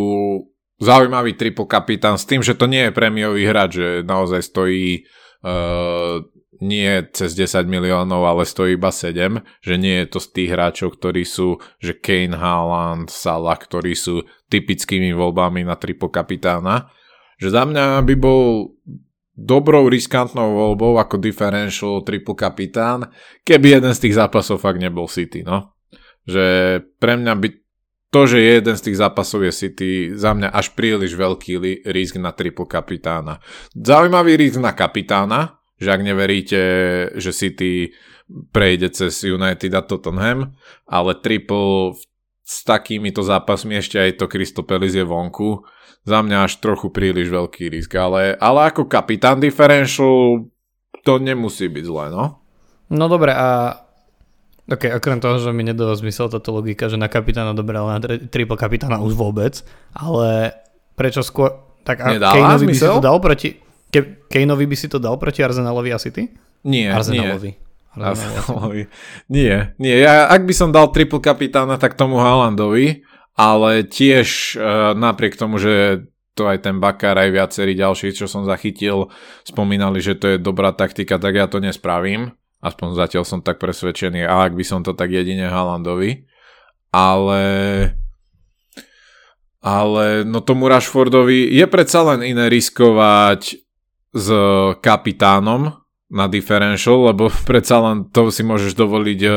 [0.77, 5.09] zaujímavý triple kapitán s tým, že to nie je prémiový hráč, že naozaj stojí
[5.41, 6.21] uh,
[6.61, 10.97] nie cez 10 miliónov, ale stojí iba 7, že nie je to z tých hráčov,
[10.97, 16.93] ktorí sú, že Kane, Haaland, Salah, ktorí sú typickými voľbami na triple kapitána.
[17.37, 18.73] Že za mňa by bol
[19.37, 23.13] dobrou riskantnou voľbou ako differential triple kapitán,
[23.45, 25.77] keby jeden z tých zápasov fakt nebol City, no.
[26.25, 26.45] Že
[26.97, 27.49] pre mňa by
[28.09, 32.17] to, že jeden z tých zápasov je City, za mňa až príliš veľký li- risk
[32.17, 33.45] na triple kapitána.
[33.77, 36.61] Zaujímavý risk na kapitána, že ak neveríte,
[37.21, 37.93] že City
[38.51, 40.57] prejde cez United a Tottenham,
[40.89, 42.01] ale triple
[42.47, 45.67] s takýmito zápasmi ešte aj to Kristopelis je vonku,
[46.07, 50.47] za mňa až trochu príliš veľký risk, ale, ale ako kapitán differential
[51.03, 52.39] to nemusí byť zle, no.
[52.87, 53.83] No dobre, a
[54.67, 58.59] Ok, okrem toho, že mi nedáva zmysel táto logika, že na kapitána dobral na triple
[58.59, 59.63] kapitána už vôbec,
[59.95, 60.59] ale
[60.99, 61.55] prečo skôr...
[61.87, 63.63] Tak a Kaneovi by si to dal proti...
[63.95, 66.35] Ke, Kaneovi by si to dal proti Arsenalovi a City?
[66.67, 67.55] Nie, Arsenalovi.
[67.55, 67.66] nie.
[67.97, 68.89] Arsenalovi.
[69.33, 69.97] Nie, nie.
[70.01, 73.03] Ja, ak by som dal triple kapitána, tak tomu Haalandovi,
[73.37, 76.05] ale tiež uh, napriek tomu, že
[76.37, 79.09] to aj ten Bakar, aj viacerí ďalší, čo som zachytil,
[79.45, 82.37] spomínali, že to je dobrá taktika, tak ja to nespravím
[82.67, 84.25] Aspoň zatiaľ som tak presvedčený.
[84.25, 86.27] A ak by som to tak jedine Halandovi.
[86.91, 87.43] Ale...
[89.63, 93.59] Ale no tomu Rashfordovi je predsa len iné riskovať
[94.15, 94.29] s
[94.79, 95.75] kapitánom
[96.17, 99.35] na differential, lebo predsa len to si môžeš dovoliť uh,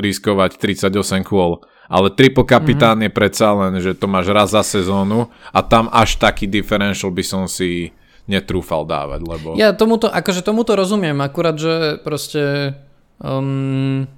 [0.00, 1.60] riskovať 38 kôl.
[1.92, 3.12] Ale triple kapitán mm-hmm.
[3.12, 7.20] je predsa len, že to máš raz za sezónu a tam až taký differential by
[7.20, 7.92] som si
[8.24, 9.48] netrúfal dávať, lebo...
[9.60, 12.72] Ja tomuto, akože tomuto rozumiem, akurát, že proste...
[13.20, 14.08] Um,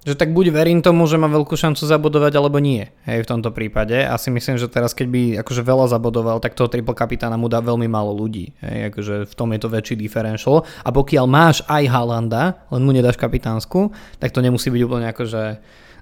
[0.00, 3.52] že tak buď verím tomu, že má veľkú šancu zabodovať, alebo nie, hej, v tomto
[3.52, 4.00] prípade.
[4.00, 7.52] A si myslím, že teraz, keď by akože veľa zabodoval, tak toho triple kapitána mu
[7.52, 8.56] dá veľmi málo ľudí.
[8.64, 10.64] Hej, akože v tom je to väčší differential.
[10.80, 15.42] A pokiaľ máš aj Halanda, len mu nedáš kapitánsku, tak to nemusí byť úplne akože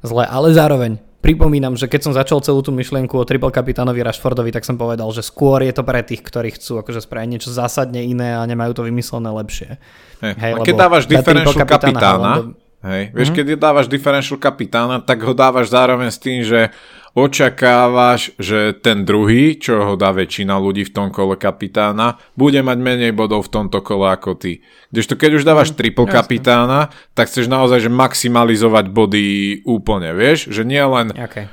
[0.07, 0.25] zle.
[0.31, 4.63] Ale zároveň, pripomínam, že keď som začal celú tú myšlienku o triple kapitánovi Rashfordovi, tak
[4.63, 8.39] som povedal, že skôr je to pre tých, ktorí chcú akože spraviť niečo zásadne iné
[8.39, 9.83] a nemajú to vymyslené lepšie.
[10.23, 12.55] Hey, hej, a keď dávaš differential kapitána,
[12.85, 13.47] hej, vieš, mm-hmm.
[13.51, 16.71] keď dávaš differential kapitána, tak ho dávaš zároveň s tým, že
[17.19, 22.79] očakávaš, že ten druhý, čo ho dá väčšina ľudí v tom kole kapitána, bude mať
[22.79, 24.63] menej bodov v tomto kole ako ty.
[24.95, 29.27] Kdežto keď už dávaš mhm, triple kapitána, tak chceš naozaj že maximalizovať body
[29.67, 30.47] úplne, vieš?
[30.53, 31.51] Že nie len, okay.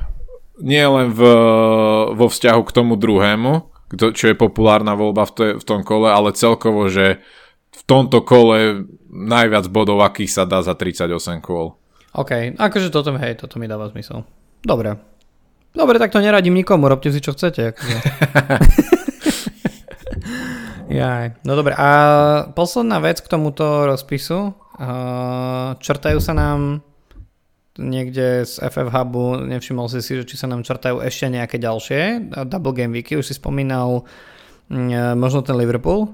[0.61, 1.21] nie len v,
[2.13, 6.35] vo vzťahu k tomu druhému, čo je populárna voľba v, to, v tom kole, ale
[6.35, 7.23] celkovo, že
[7.75, 11.11] v tomto kole najviac bodov, akých sa dá za 38
[11.43, 11.75] kôl.
[12.15, 14.23] OK, akože toto, hej, toto mi dáva zmysel.
[14.63, 14.95] Dobre,
[15.75, 17.75] Dobre, tak to neradím nikomu, robte si čo chcete.
[17.75, 17.97] Akože.
[20.99, 21.43] Jaj.
[21.43, 21.89] No dobre, a
[22.55, 24.55] posledná vec k tomuto rozpisu.
[25.83, 26.79] črtajú sa nám
[27.75, 32.31] niekde z FF Hubu, nevšimol si si, že či sa nám črtajú ešte nejaké ďalšie
[32.47, 34.07] Double Game Weeky, už si spomínal
[34.71, 36.07] mm, možno ten Liverpool,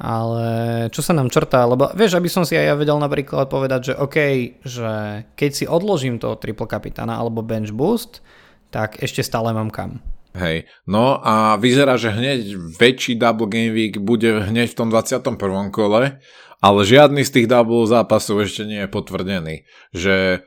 [0.00, 3.92] ale čo sa nám črtá, lebo vieš, aby som si aj ja vedel napríklad povedať,
[3.92, 4.16] že OK,
[4.64, 4.90] že
[5.36, 8.24] keď si odložím toho triple kapitána alebo bench boost,
[8.72, 10.00] tak ešte stále mám kam.
[10.32, 15.36] Hej, no a vyzerá, že hneď väčší Double Game Week bude hneď v tom 21.
[15.74, 16.22] kole,
[16.62, 19.66] ale žiadny z tých double zápasov ešte nie je potvrdený.
[19.90, 20.46] Že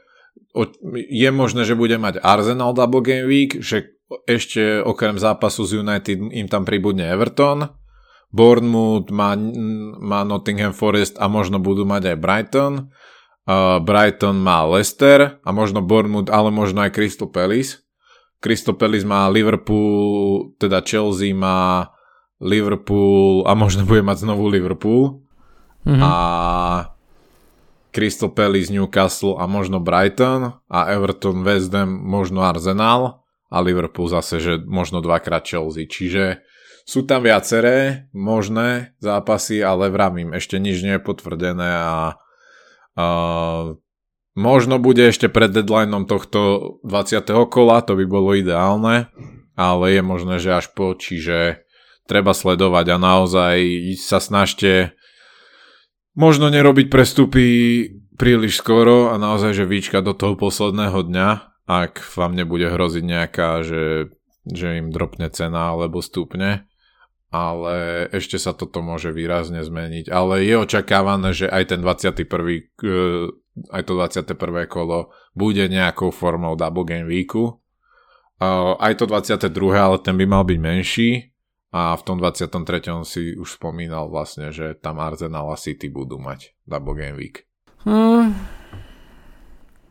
[1.09, 3.91] je možné, že bude mať Arsenal Double Game Week, že
[4.23, 7.82] ešte okrem zápasu z United im tam pribudne Everton,
[8.33, 9.37] Bournemouth má,
[10.01, 12.73] má Nottingham Forest a možno budú mať aj Brighton,
[13.45, 17.83] uh, Brighton má Leicester a možno Bournemouth, ale možno aj Crystal Palace
[18.43, 21.87] Crystal Palace má Liverpool, teda Chelsea má
[22.43, 25.23] Liverpool a možno bude mať znovu Liverpool.
[25.87, 26.03] Mm-hmm.
[26.03, 26.11] A
[27.95, 34.43] Crystal Palace, Newcastle a možno Brighton a Everton, West Ham, možno Arsenal a Liverpool zase,
[34.43, 35.87] že možno dvakrát Chelsea.
[35.87, 36.43] Čiže
[36.83, 42.19] sú tam viaceré možné zápasy, ale vravím, ešte nič nie je potvrdené a,
[42.99, 43.05] a
[44.33, 47.21] Možno bude ešte pred deadlineom tohto 20.
[47.53, 49.13] kola, to by bolo ideálne,
[49.53, 51.61] ale je možné, že až po, čiže
[52.09, 53.57] treba sledovať a naozaj
[54.01, 54.97] sa snažte
[56.17, 57.45] možno nerobiť prestupy
[58.17, 61.29] príliš skoro a naozaj, že výčka do toho posledného dňa,
[61.69, 64.17] ak vám nebude hroziť nejaká, že,
[64.49, 66.65] že im dropne cena alebo stupne
[67.33, 70.13] ale ešte sa toto môže výrazne zmeniť.
[70.13, 72.61] Ale je očakávané, že aj ten 21
[73.69, 74.65] aj to 21.
[74.65, 77.61] kolo bude nejakou formou Double Game Weeku.
[78.77, 79.49] Aj to 22.
[79.73, 81.09] ale ten by mal byť menší
[81.73, 82.53] a v tom 23.
[83.05, 87.45] si už spomínal vlastne, že tam Arsenal a City budú mať Double Game Week.
[87.85, 88.33] Hmm.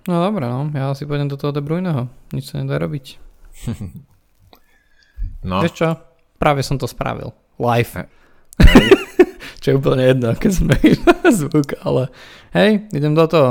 [0.02, 0.66] No dobré, no.
[0.74, 2.10] ja si pôjdem do toho De Bruyneho.
[2.34, 3.22] Nič sa nedá robiť.
[5.46, 5.58] no.
[5.66, 6.11] Vieš čo?
[6.42, 7.30] Práve som to spravil.
[7.62, 8.10] Live.
[9.62, 10.74] čo je úplne jedno, keď sme
[11.38, 12.10] zvuk, ale
[12.50, 13.50] hej, idem do toho.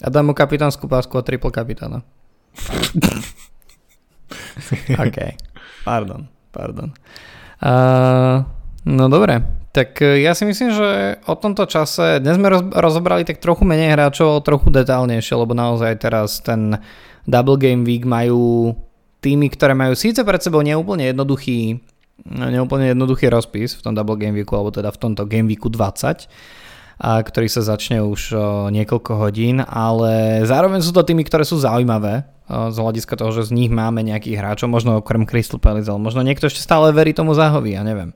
[0.00, 2.00] A dám mu kapitánsku pásku a triple kapitána.
[5.04, 5.18] OK,
[5.84, 6.96] pardon, pardon.
[7.60, 8.40] Uh,
[8.88, 9.44] no dobre,
[9.76, 13.68] tak e, ja si myslím, že o tomto čase, dnes sme roz, rozobrali tak trochu
[13.68, 16.80] menej hráčov, trochu detálnejšie, lebo naozaj teraz ten
[17.28, 18.72] Double Game Week majú
[19.20, 21.80] týmy, ktoré majú síce pred sebou neúplne jednoduchý
[22.20, 26.28] neúplne jednoduchý rozpis v tom Double Game Weeku, alebo teda v tomto Game Weeku 20.
[27.00, 28.36] a ktorý sa začne už
[28.68, 33.56] niekoľko hodín, ale zároveň sú to týmy, ktoré sú zaujímavé z hľadiska toho, že z
[33.56, 37.32] nich máme nejakých hráčov, možno okrem Crystal Palace, ale možno niekto ešte stále verí tomu
[37.32, 38.12] záhovi, ja neviem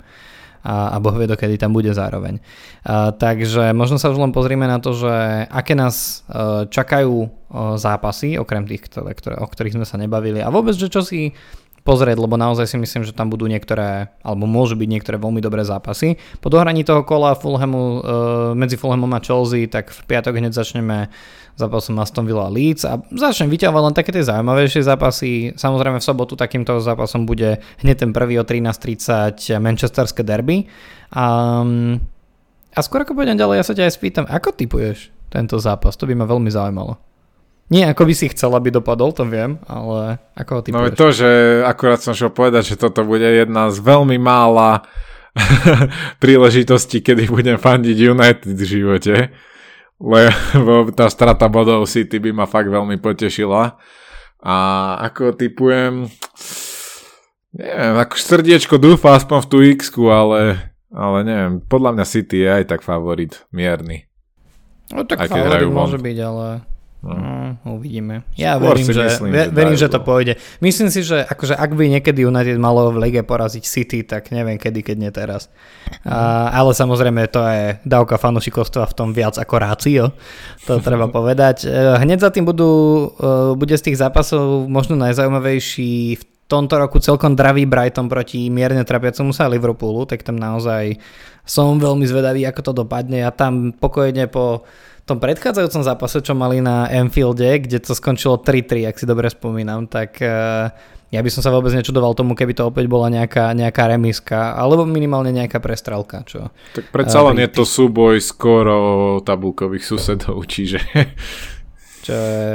[0.64, 2.40] a, a Boh vie, dokedy tam bude zároveň.
[2.82, 7.28] A, takže možno sa už len pozrieme na to, že aké nás e, čakajú e,
[7.76, 11.36] zápasy, okrem tých, ktoré, ktoré, o ktorých sme sa nebavili a vôbec, že čo si
[11.84, 15.68] pozrieť, lebo naozaj si myslím, že tam budú niektoré, alebo môžu byť niektoré veľmi dobré
[15.68, 16.16] zápasy.
[16.40, 18.00] Po dohraní toho kola Fulhamu, e,
[18.56, 21.12] medzi Fulhamom a Chelsea, tak v piatok hneď začneme
[21.54, 25.54] zápasom Aston Villa Leeds a začnem vyťahovať len také tie zaujímavejšie zápasy.
[25.54, 30.66] Samozrejme v sobotu takýmto zápasom bude hneď ten prvý o 13.30 Manchesterské derby.
[31.14, 31.26] A,
[32.74, 35.94] a skôr ako pôjdem ďalej, ja sa ťa aj spýtam, ako typuješ tento zápas?
[35.94, 36.98] To by ma veľmi zaujímalo.
[37.72, 40.90] Nie ako by si chcel, aby dopadol, to viem, ale ako ho typuješ?
[40.90, 41.30] No to, že
[41.64, 44.84] akurát som šiel povedať, že toto bude jedna z veľmi mála
[46.22, 49.14] príležitostí, kedy budem fandiť United v živote
[50.58, 53.78] lebo tá strata bodov City by ma fakt veľmi potešila.
[54.44, 54.56] A
[55.00, 56.04] ako typujem,
[57.56, 60.60] neviem, ako srdiečko dúfa aspoň v tú x ale,
[60.92, 64.04] ale neviem, podľa mňa City je aj tak favorit, mierny.
[64.92, 66.73] No tak favorit môže byť, ale
[67.04, 67.60] No.
[67.60, 68.24] no, uvidíme.
[68.32, 70.40] Ja Skôr verím, že, myslím, že, verím, že to pôjde.
[70.64, 74.56] Myslím si, že akože ak by niekedy United malo v lige poraziť City, tak neviem
[74.56, 75.52] kedy, keď nie teraz.
[76.08, 80.16] A, ale samozrejme to je dávka fanušikovstva v tom viac ako rácio.
[80.64, 81.68] To treba povedať.
[81.68, 87.00] E, hneď za tým budú, e, bude z tých zápasov možno najzaujímavejší v tomto roku
[87.04, 90.96] celkom dravý Brighton proti mierne trapiacomu sa Liverpoolu, tak tam naozaj
[91.44, 93.24] som veľmi zvedavý, ako to dopadne.
[93.24, 94.64] A tam pokojne po
[95.04, 99.84] tom predchádzajúcom zápase, čo mali na Anfielde, kde to skončilo 3-3, ak si dobre spomínam,
[99.84, 100.72] tak uh,
[101.12, 104.88] ja by som sa vôbec nečudoval tomu, keby to opäť bola nejaká, nejaká remiska, alebo
[104.88, 106.24] minimálne nejaká prestrelka.
[106.24, 108.76] Čo, tak predsa len uh, je to súboj skoro
[109.20, 110.80] tabulkových susedov, čiže...
[112.00, 112.48] Čo je...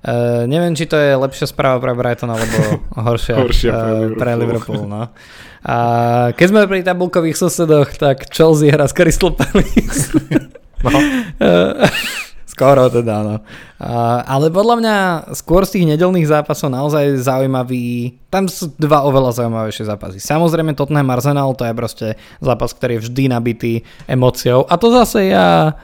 [0.00, 4.16] Uh, neviem, či to je lepšia správa pre Brighton alebo horšia, horšia pre, Liverpool.
[4.16, 4.82] pre Liverpool.
[4.88, 5.02] No.
[5.60, 5.76] A
[6.32, 10.08] keď sme pri tabulkových susedoch, tak Chelsea hra s Crystal Palace.
[10.84, 11.00] No.
[12.50, 13.36] Skoro teda, no.
[14.26, 14.96] Ale podľa mňa
[15.32, 20.18] skôr z tých nedelných zápasov naozaj zaujímavý, tam sú dva oveľa zaujímavejšie zápasy.
[20.20, 22.06] Samozrejme Tottenham Arsenal, to je proste
[22.42, 23.72] zápas, ktorý je vždy nabitý
[24.04, 25.78] emóciou a to zase ja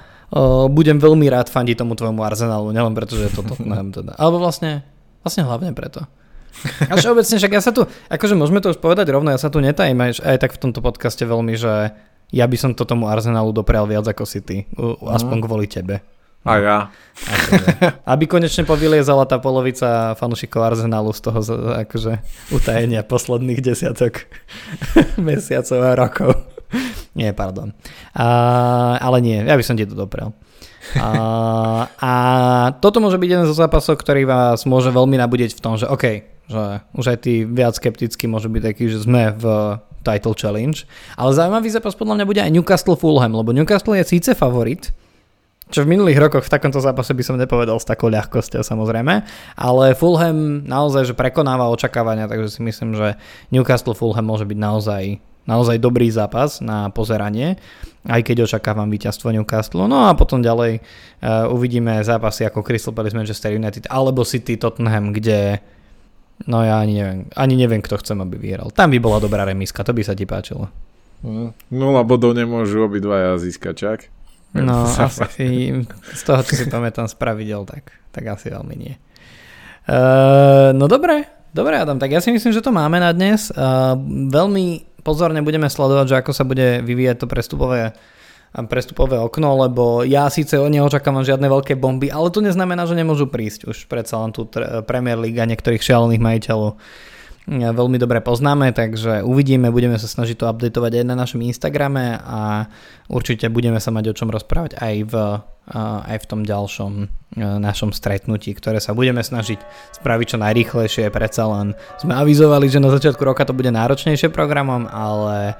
[0.68, 4.18] budem veľmi rád fandiť tomu tvojmu Arsenalu, nielen preto, že je to Tottenham teda.
[4.18, 4.82] Alebo vlastne,
[5.22, 6.02] vlastne hlavne preto.
[6.88, 9.62] A všeobecne, však ja sa tu, akože môžeme to už povedať rovno, ja sa tu
[9.62, 11.94] netajím aj, aj tak v tomto podcaste veľmi, že
[12.30, 14.66] ja by som to tomu Arsenalu doprial viac ako City.
[15.02, 15.44] Aspoň mm.
[15.44, 16.02] kvôli tebe.
[16.46, 16.78] A ja.
[18.12, 21.40] Aby konečne povyliezala tá polovica fanúšikov Arsenalu z toho
[21.82, 22.22] akože
[22.54, 24.30] utajenia posledných desiatok
[25.18, 26.30] mesiacov a rokov.
[27.18, 27.74] nie, pardon.
[28.14, 28.26] A,
[29.02, 30.30] ale nie, ja by som ti to doprel.
[30.94, 31.10] A,
[31.98, 32.12] a
[32.78, 36.22] toto môže byť jeden zo zápasov, ktorý vás môže veľmi nabudeť v tom, že OK,
[36.46, 36.62] že
[36.94, 39.44] už aj tí viac skepticky môžu byť takí, že sme v
[40.06, 40.78] Title Challenge.
[41.18, 44.94] Ale zaujímavý zápas podľa mňa bude aj Newcastle Fulham, lebo Newcastle je síce favorit,
[45.66, 49.14] čo v minulých rokoch v takomto zápase by som nepovedal s takou ľahkosťou samozrejme,
[49.58, 53.18] ale Fulham naozaj že prekonáva očakávania, takže si myslím, že
[53.50, 57.58] Newcastle Fulham môže byť naozaj, naozaj dobrý zápas na pozeranie,
[58.06, 59.86] aj keď očakávam víťazstvo Newcastle.
[59.86, 65.10] No a potom ďalej uh, uvidíme zápasy ako Crystal Palace Manchester United alebo City Tottenham,
[65.14, 65.62] kde
[66.44, 68.68] No ja ani neviem, ani neviem, kto chcem, aby vyhral.
[68.68, 70.68] Tam by bola dobrá remiska, to by sa ti páčilo.
[71.24, 73.98] Mm, nula bodov nemôžu obidvaja získať, čak?
[74.52, 75.72] No, asi
[76.12, 78.94] z toho, čo si pamätám z pravidel, tak, tak asi veľmi nie.
[79.88, 81.24] Uh, no dobre,
[81.56, 83.48] dobre Adam, tak ja si myslím, že to máme na dnes.
[83.56, 83.96] Uh,
[84.28, 87.94] veľmi pozorne budeme sledovať, že ako sa bude vyvíjať to prestupové
[88.56, 93.68] prestupové okno, lebo ja síce neočakávam žiadne veľké bomby, ale to neznamená, že nemôžu prísť
[93.68, 94.48] už predsa len tú
[94.88, 96.80] Premier League a niektorých šialených majiteľov.
[97.52, 102.66] Veľmi dobre poznáme, takže uvidíme, budeme sa snažiť to updatovať aj na našom Instagrame a
[103.12, 105.14] určite budeme sa mať o čom rozprávať aj v
[105.74, 107.06] aj v tom ďalšom e,
[107.42, 109.58] našom stretnutí, ktoré sa budeme snažiť
[109.98, 111.10] spraviť čo najrýchlejšie.
[111.10, 115.58] Predsa len sme avizovali, že na začiatku roka to bude náročnejšie programom, ale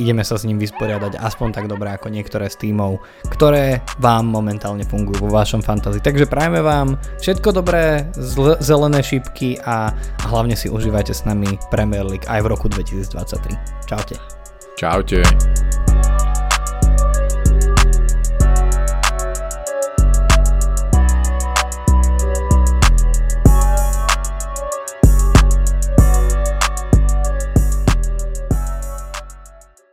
[0.00, 4.86] ideme sa s ním vysporiadať aspoň tak dobre ako niektoré z tímov, ktoré vám momentálne
[4.86, 6.00] fungujú vo vašom fantasy.
[6.00, 8.08] Takže prajeme vám všetko dobré,
[8.62, 9.92] zelené šípky a
[10.30, 13.84] hlavne si užívajte s nami Premier League aj v roku 2023.
[13.84, 14.16] Čaute.
[14.78, 15.20] Čaute.